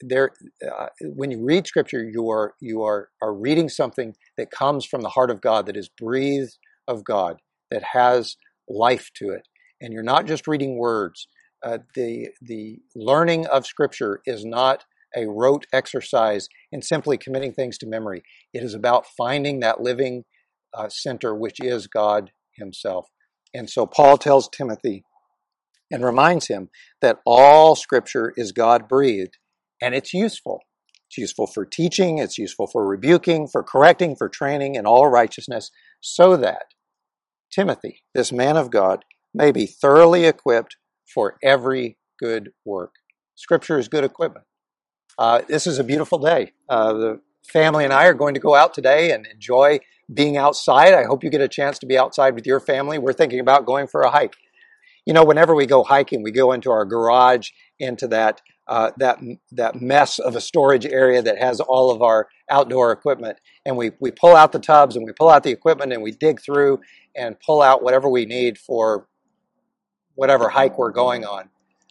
there 0.00 0.32
uh, 0.68 0.86
when 1.00 1.30
you 1.30 1.44
read 1.44 1.64
scripture 1.66 2.02
you 2.02 2.28
are 2.28 2.54
you 2.60 2.82
are 2.82 3.10
are 3.22 3.32
reading 3.32 3.68
something 3.68 4.14
that 4.36 4.50
comes 4.50 4.84
from 4.84 5.00
the 5.00 5.08
heart 5.10 5.30
of 5.30 5.40
God 5.40 5.66
that 5.66 5.76
is 5.76 5.88
breathed 5.88 6.58
of 6.88 7.04
God 7.04 7.40
that 7.70 7.84
has 7.92 8.36
life 8.68 9.10
to 9.16 9.30
it. 9.30 9.46
And 9.80 9.92
you're 9.92 10.02
not 10.02 10.26
just 10.26 10.46
reading 10.46 10.76
words. 10.76 11.28
Uh, 11.64 11.78
the 11.94 12.28
the 12.40 12.80
learning 12.96 13.46
of 13.46 13.66
scripture 13.66 14.20
is 14.26 14.44
not 14.44 14.84
a 15.16 15.26
rote 15.26 15.66
exercise 15.72 16.48
in 16.72 16.82
simply 16.82 17.18
committing 17.18 17.52
things 17.52 17.78
to 17.78 17.86
memory 17.86 18.22
it 18.52 18.62
is 18.62 18.74
about 18.74 19.06
finding 19.06 19.60
that 19.60 19.80
living 19.80 20.24
uh, 20.74 20.88
center 20.88 21.34
which 21.34 21.56
is 21.60 21.86
God 21.86 22.30
himself 22.56 23.08
and 23.54 23.68
so 23.68 23.86
Paul 23.86 24.16
tells 24.18 24.48
Timothy 24.48 25.04
and 25.90 26.04
reminds 26.04 26.48
him 26.48 26.70
that 27.00 27.18
all 27.26 27.76
scripture 27.76 28.32
is 28.36 28.52
God 28.52 28.88
breathed 28.88 29.36
and 29.80 29.94
it's 29.94 30.14
useful. 30.14 30.62
It's 31.08 31.18
useful 31.18 31.46
for 31.46 31.66
teaching, 31.66 32.18
it's 32.18 32.38
useful 32.38 32.66
for 32.66 32.86
rebuking, 32.86 33.46
for 33.46 33.62
correcting, 33.62 34.16
for 34.16 34.30
training 34.30 34.76
in 34.76 34.86
all 34.86 35.08
righteousness, 35.08 35.70
so 36.00 36.38
that 36.38 36.64
Timothy, 37.52 38.02
this 38.14 38.32
man 38.32 38.56
of 38.56 38.70
God, 38.70 39.04
may 39.34 39.52
be 39.52 39.66
thoroughly 39.66 40.24
equipped 40.24 40.76
for 41.12 41.36
every 41.42 41.98
good 42.18 42.50
work. 42.64 42.94
Scripture 43.34 43.78
is 43.78 43.88
good 43.88 44.04
equipment. 44.04 44.46
Uh, 45.18 45.42
this 45.46 45.66
is 45.66 45.78
a 45.78 45.84
beautiful 45.84 46.18
day. 46.18 46.52
Uh, 46.70 46.92
the 46.94 47.20
family 47.42 47.84
and 47.84 47.92
I 47.92 48.06
are 48.06 48.14
going 48.14 48.34
to 48.34 48.40
go 48.40 48.54
out 48.54 48.74
today 48.74 49.12
and 49.12 49.26
enjoy 49.26 49.80
being 50.12 50.36
outside. 50.36 50.94
I 50.94 51.04
hope 51.04 51.24
you 51.24 51.30
get 51.30 51.40
a 51.40 51.48
chance 51.48 51.78
to 51.80 51.86
be 51.86 51.98
outside 51.98 52.34
with 52.34 52.46
your 52.46 52.60
family. 52.60 52.98
We're 52.98 53.12
thinking 53.12 53.40
about 53.40 53.66
going 53.66 53.86
for 53.86 54.02
a 54.02 54.10
hike 54.10 54.34
you 55.06 55.12
know, 55.12 55.24
whenever 55.24 55.54
we 55.54 55.66
go 55.66 55.82
hiking, 55.82 56.22
we 56.22 56.30
go 56.30 56.52
into 56.52 56.70
our 56.70 56.84
garage, 56.84 57.50
into 57.78 58.06
that 58.08 58.40
uh, 58.68 58.92
that 58.98 59.18
that 59.50 59.80
mess 59.82 60.18
of 60.20 60.36
a 60.36 60.40
storage 60.40 60.86
area 60.86 61.20
that 61.20 61.38
has 61.38 61.60
all 61.60 61.90
of 61.90 62.00
our 62.00 62.28
outdoor 62.48 62.92
equipment, 62.92 63.38
and 63.66 63.76
we 63.76 63.90
we 64.00 64.10
pull 64.10 64.36
out 64.36 64.52
the 64.52 64.58
tubs 64.60 64.94
and 64.94 65.04
we 65.04 65.12
pull 65.12 65.28
out 65.28 65.42
the 65.42 65.50
equipment 65.50 65.92
and 65.92 66.02
we 66.02 66.12
dig 66.12 66.40
through 66.40 66.80
and 67.16 67.40
pull 67.40 67.60
out 67.60 67.82
whatever 67.82 68.08
we 68.08 68.24
need 68.24 68.56
for 68.58 69.08
whatever 70.14 70.48
hike 70.50 70.78
we're 70.78 70.92
going 70.92 71.24
on. 71.24 71.48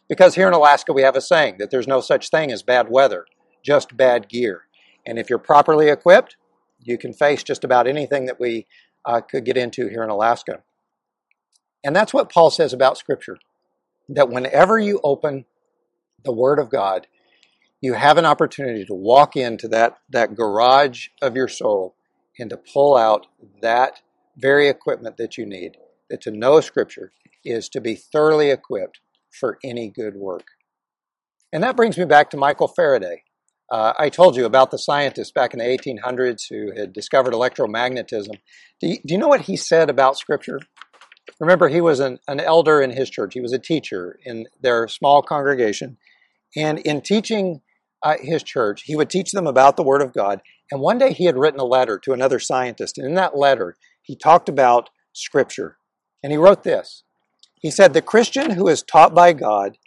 Because 0.07 0.35
here 0.35 0.47
in 0.47 0.53
Alaska, 0.53 0.93
we 0.93 1.01
have 1.01 1.15
a 1.15 1.21
saying 1.21 1.55
that 1.59 1.71
there's 1.71 1.87
no 1.87 2.01
such 2.01 2.29
thing 2.29 2.51
as 2.51 2.63
bad 2.63 2.89
weather, 2.89 3.25
just 3.63 3.95
bad 3.97 4.29
gear. 4.29 4.63
And 5.05 5.17
if 5.19 5.29
you're 5.29 5.39
properly 5.39 5.89
equipped, 5.89 6.37
you 6.79 6.97
can 6.97 7.13
face 7.13 7.43
just 7.43 7.63
about 7.63 7.87
anything 7.87 8.25
that 8.25 8.39
we 8.39 8.67
uh, 9.05 9.21
could 9.21 9.45
get 9.45 9.57
into 9.57 9.87
here 9.87 10.03
in 10.03 10.09
Alaska. 10.09 10.63
And 11.83 11.95
that's 11.95 12.13
what 12.13 12.31
Paul 12.31 12.51
says 12.51 12.73
about 12.73 12.97
Scripture 12.97 13.37
that 14.09 14.29
whenever 14.29 14.77
you 14.77 14.99
open 15.03 15.45
the 16.23 16.33
Word 16.33 16.59
of 16.59 16.69
God, 16.69 17.07
you 17.79 17.93
have 17.93 18.17
an 18.17 18.25
opportunity 18.25 18.85
to 18.85 18.93
walk 18.93 19.35
into 19.35 19.67
that, 19.69 19.97
that 20.09 20.35
garage 20.35 21.07
of 21.21 21.35
your 21.35 21.47
soul 21.47 21.95
and 22.37 22.49
to 22.49 22.57
pull 22.57 22.95
out 22.95 23.27
that 23.61 24.01
very 24.37 24.67
equipment 24.67 25.17
that 25.17 25.37
you 25.37 25.45
need. 25.45 25.77
That 26.09 26.21
to 26.21 26.31
know 26.31 26.59
Scripture 26.61 27.11
is 27.43 27.69
to 27.69 27.81
be 27.81 27.95
thoroughly 27.95 28.51
equipped 28.51 28.99
for 29.31 29.57
any 29.63 29.89
good 29.89 30.15
work. 30.15 30.45
And 31.53 31.63
that 31.63 31.75
brings 31.75 31.97
me 31.97 32.05
back 32.05 32.29
to 32.31 32.37
Michael 32.37 32.67
Faraday. 32.67 33.23
Uh, 33.71 33.93
I 33.97 34.09
told 34.09 34.35
you 34.35 34.45
about 34.45 34.69
the 34.69 34.77
scientist 34.77 35.33
back 35.33 35.53
in 35.53 35.59
the 35.59 35.65
1800s 35.65 36.41
who 36.49 36.77
had 36.77 36.91
discovered 36.91 37.33
electromagnetism. 37.33 38.33
Do 38.81 38.87
you, 38.89 38.97
do 39.05 39.13
you 39.13 39.17
know 39.17 39.29
what 39.29 39.41
he 39.41 39.55
said 39.55 39.89
about 39.89 40.17
Scripture? 40.17 40.59
Remember, 41.39 41.69
he 41.69 41.79
was 41.79 42.01
an, 42.01 42.19
an 42.27 42.41
elder 42.41 42.81
in 42.81 42.91
his 42.91 43.09
church. 43.09 43.33
He 43.33 43.39
was 43.39 43.53
a 43.53 43.59
teacher 43.59 44.19
in 44.25 44.47
their 44.59 44.89
small 44.89 45.21
congregation. 45.21 45.97
And 46.57 46.79
in 46.79 46.99
teaching 46.99 47.61
uh, 48.03 48.15
his 48.19 48.43
church, 48.43 48.83
he 48.83 48.95
would 48.97 49.09
teach 49.09 49.31
them 49.31 49.47
about 49.47 49.77
the 49.77 49.83
Word 49.83 50.01
of 50.01 50.13
God. 50.13 50.41
And 50.69 50.81
one 50.81 50.97
day 50.97 51.13
he 51.13 51.25
had 51.25 51.37
written 51.37 51.59
a 51.61 51.65
letter 51.65 51.97
to 51.99 52.11
another 52.11 52.39
scientist. 52.39 52.97
And 52.97 53.07
in 53.07 53.13
that 53.13 53.37
letter, 53.37 53.77
he 54.01 54.17
talked 54.17 54.49
about 54.49 54.89
Scripture. 55.13 55.77
And 56.21 56.33
he 56.33 56.37
wrote 56.37 56.63
this 56.63 57.03
He 57.61 57.71
said, 57.71 57.93
The 57.93 58.01
Christian 58.01 58.51
who 58.51 58.67
is 58.67 58.83
taught 58.83 59.15
by 59.15 59.31
God 59.31 59.77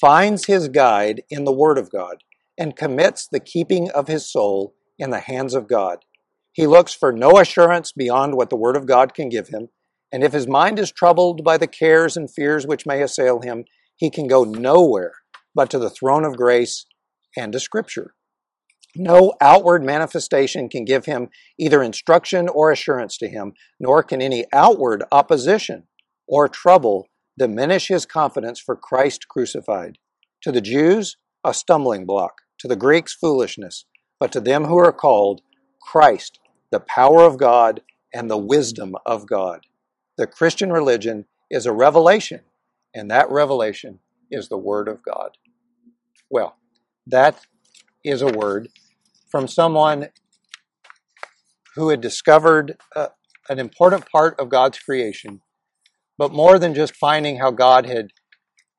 finds 0.00 0.46
his 0.46 0.68
guide 0.68 1.24
in 1.30 1.42
the 1.42 1.52
Word 1.52 1.78
of 1.78 1.90
God 1.90 2.18
and 2.58 2.76
commits 2.76 3.26
the 3.26 3.40
keeping 3.40 3.90
of 3.90 4.08
his 4.08 4.30
soul 4.30 4.74
in 4.98 5.10
the 5.10 5.20
hands 5.20 5.54
of 5.54 5.68
God. 5.68 6.04
He 6.52 6.66
looks 6.66 6.94
for 6.94 7.12
no 7.12 7.38
assurance 7.38 7.92
beyond 7.92 8.36
what 8.36 8.50
the 8.50 8.56
Word 8.56 8.76
of 8.76 8.86
God 8.86 9.12
can 9.14 9.28
give 9.28 9.48
him, 9.48 9.68
and 10.12 10.22
if 10.22 10.32
his 10.32 10.46
mind 10.46 10.78
is 10.78 10.92
troubled 10.92 11.42
by 11.42 11.56
the 11.56 11.66
cares 11.66 12.16
and 12.16 12.32
fears 12.32 12.66
which 12.66 12.86
may 12.86 13.02
assail 13.02 13.40
him, 13.40 13.64
he 13.96 14.10
can 14.10 14.28
go 14.28 14.44
nowhere 14.44 15.12
but 15.54 15.70
to 15.70 15.78
the 15.78 15.90
throne 15.90 16.24
of 16.24 16.36
grace 16.36 16.86
and 17.36 17.52
to 17.52 17.60
Scripture. 17.60 18.14
No 18.96 19.34
outward 19.40 19.82
manifestation 19.84 20.68
can 20.68 20.84
give 20.84 21.06
him 21.06 21.30
either 21.58 21.82
instruction 21.82 22.48
or 22.48 22.70
assurance 22.70 23.18
to 23.18 23.28
him, 23.28 23.54
nor 23.80 24.04
can 24.04 24.22
any 24.22 24.44
outward 24.52 25.02
opposition 25.10 25.88
or 26.28 26.48
trouble 26.48 27.08
diminish 27.36 27.88
his 27.88 28.06
confidence 28.06 28.60
for 28.60 28.76
Christ 28.76 29.26
crucified. 29.28 29.98
To 30.42 30.52
the 30.52 30.60
Jews, 30.60 31.16
a 31.42 31.52
stumbling 31.52 32.06
block 32.06 32.42
to 32.64 32.68
the 32.68 32.76
Greeks 32.76 33.12
foolishness, 33.12 33.84
but 34.18 34.32
to 34.32 34.40
them 34.40 34.64
who 34.64 34.78
are 34.78 34.90
called, 34.90 35.42
Christ, 35.82 36.40
the 36.70 36.80
power 36.80 37.20
of 37.20 37.36
God 37.36 37.82
and 38.14 38.30
the 38.30 38.38
wisdom 38.38 38.94
of 39.04 39.26
God. 39.26 39.66
The 40.16 40.26
Christian 40.26 40.72
religion 40.72 41.26
is 41.50 41.66
a 41.66 41.74
revelation, 41.74 42.40
and 42.94 43.10
that 43.10 43.30
revelation 43.30 43.98
is 44.30 44.48
the 44.48 44.56
Word 44.56 44.88
of 44.88 45.02
God. 45.02 45.32
Well, 46.30 46.56
that 47.06 47.44
is 48.02 48.22
a 48.22 48.32
word 48.32 48.70
from 49.30 49.46
someone 49.46 50.08
who 51.74 51.90
had 51.90 52.00
discovered 52.00 52.78
uh, 52.96 53.08
an 53.50 53.58
important 53.58 54.10
part 54.10 54.40
of 54.40 54.48
God's 54.48 54.78
creation, 54.78 55.42
but 56.16 56.32
more 56.32 56.58
than 56.58 56.72
just 56.72 56.96
finding 56.96 57.40
how 57.40 57.50
God 57.50 57.84
had 57.84 58.08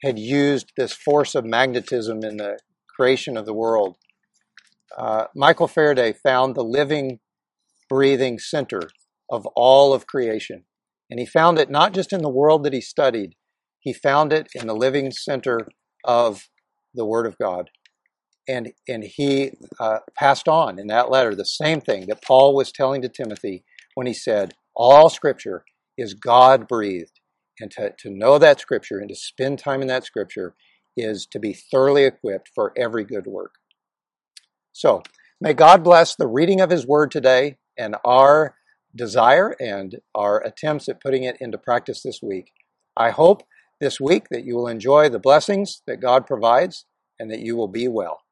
had 0.02 0.18
used 0.18 0.72
this 0.76 0.92
force 0.92 1.36
of 1.36 1.46
magnetism 1.46 2.24
in 2.24 2.38
the 2.38 2.58
creation 2.96 3.38
of 3.38 3.46
the 3.46 3.54
world. 3.54 3.98
Uh, 4.98 5.26
Michael 5.36 5.68
Faraday 5.68 6.14
found 6.14 6.56
the 6.56 6.64
living, 6.64 7.20
breathing 7.90 8.40
center 8.40 8.82
of 9.30 9.46
all 9.56 9.94
of 9.94 10.08
creation. 10.08 10.64
And 11.10 11.20
he 11.20 11.26
found 11.26 11.60
it 11.60 11.70
not 11.70 11.94
just 11.94 12.14
in 12.14 12.22
the 12.22 12.30
world 12.30 12.64
that 12.64 12.74
he 12.74 12.82
studied, 12.82 13.36
he 13.80 13.94
found 13.94 14.34
it 14.34 14.48
in 14.56 14.68
the 14.68 14.76
living 14.76 15.12
center 15.12 15.68
of 16.04 16.50
the 16.94 17.06
Word 17.06 17.28
of 17.28 17.38
God. 17.38 17.70
And, 18.48 18.74
and 18.88 19.04
he 19.04 19.52
uh, 19.80 20.00
passed 20.18 20.48
on 20.48 20.80
in 20.80 20.88
that 20.88 21.10
letter 21.10 21.36
the 21.36 21.46
same 21.46 21.82
thing 21.82 22.06
that 22.08 22.24
Paul 22.24 22.56
was 22.56 22.72
telling 22.72 23.02
to 23.02 23.10
Timothy 23.10 23.64
when 23.96 24.08
he 24.08 24.14
said, 24.14 24.54
All 24.76 25.10
Scripture 25.10 25.66
is 25.98 26.14
God 26.14 26.68
breathed. 26.68 27.20
And 27.60 27.72
to, 27.72 27.94
to 28.00 28.10
know 28.10 28.38
that 28.38 28.60
Scripture 28.60 29.00
and 29.00 29.10
to 29.10 29.16
spend 29.16 29.60
time 29.60 29.82
in 29.82 29.88
that 29.88 30.04
Scripture 30.04 30.56
is 30.96 31.26
to 31.28 31.40
be 31.40 31.54
thoroughly 31.54 32.06
equipped 32.06 32.50
for 32.54 32.74
every 32.78 33.04
good 33.04 33.28
work. 33.28 33.56
So, 34.72 35.04
may 35.40 35.54
God 35.54 35.84
bless 35.84 36.16
the 36.16 36.28
reading 36.28 36.62
of 36.62 36.70
His 36.70 36.88
Word 36.88 37.12
today 37.12 37.58
and 37.78 37.96
our 38.04 38.56
desire 38.96 39.56
and 39.60 39.98
our 40.14 40.42
attempts 40.42 40.88
at 40.88 41.02
putting 41.02 41.24
it 41.24 41.38
into 41.40 41.58
practice 41.58 42.02
this 42.02 42.22
week. 42.22 42.52
I 42.96 43.10
hope 43.10 43.44
this 43.80 44.00
week 44.00 44.28
that 44.32 44.46
you 44.46 44.56
will 44.56 44.68
enjoy 44.68 45.10
the 45.10 45.20
blessings 45.20 45.82
that 45.86 46.02
God 46.02 46.26
provides 46.26 46.86
and 47.20 47.30
that 47.32 47.40
you 47.40 47.56
will 47.56 47.68
be 47.68 47.88
well. 47.88 48.25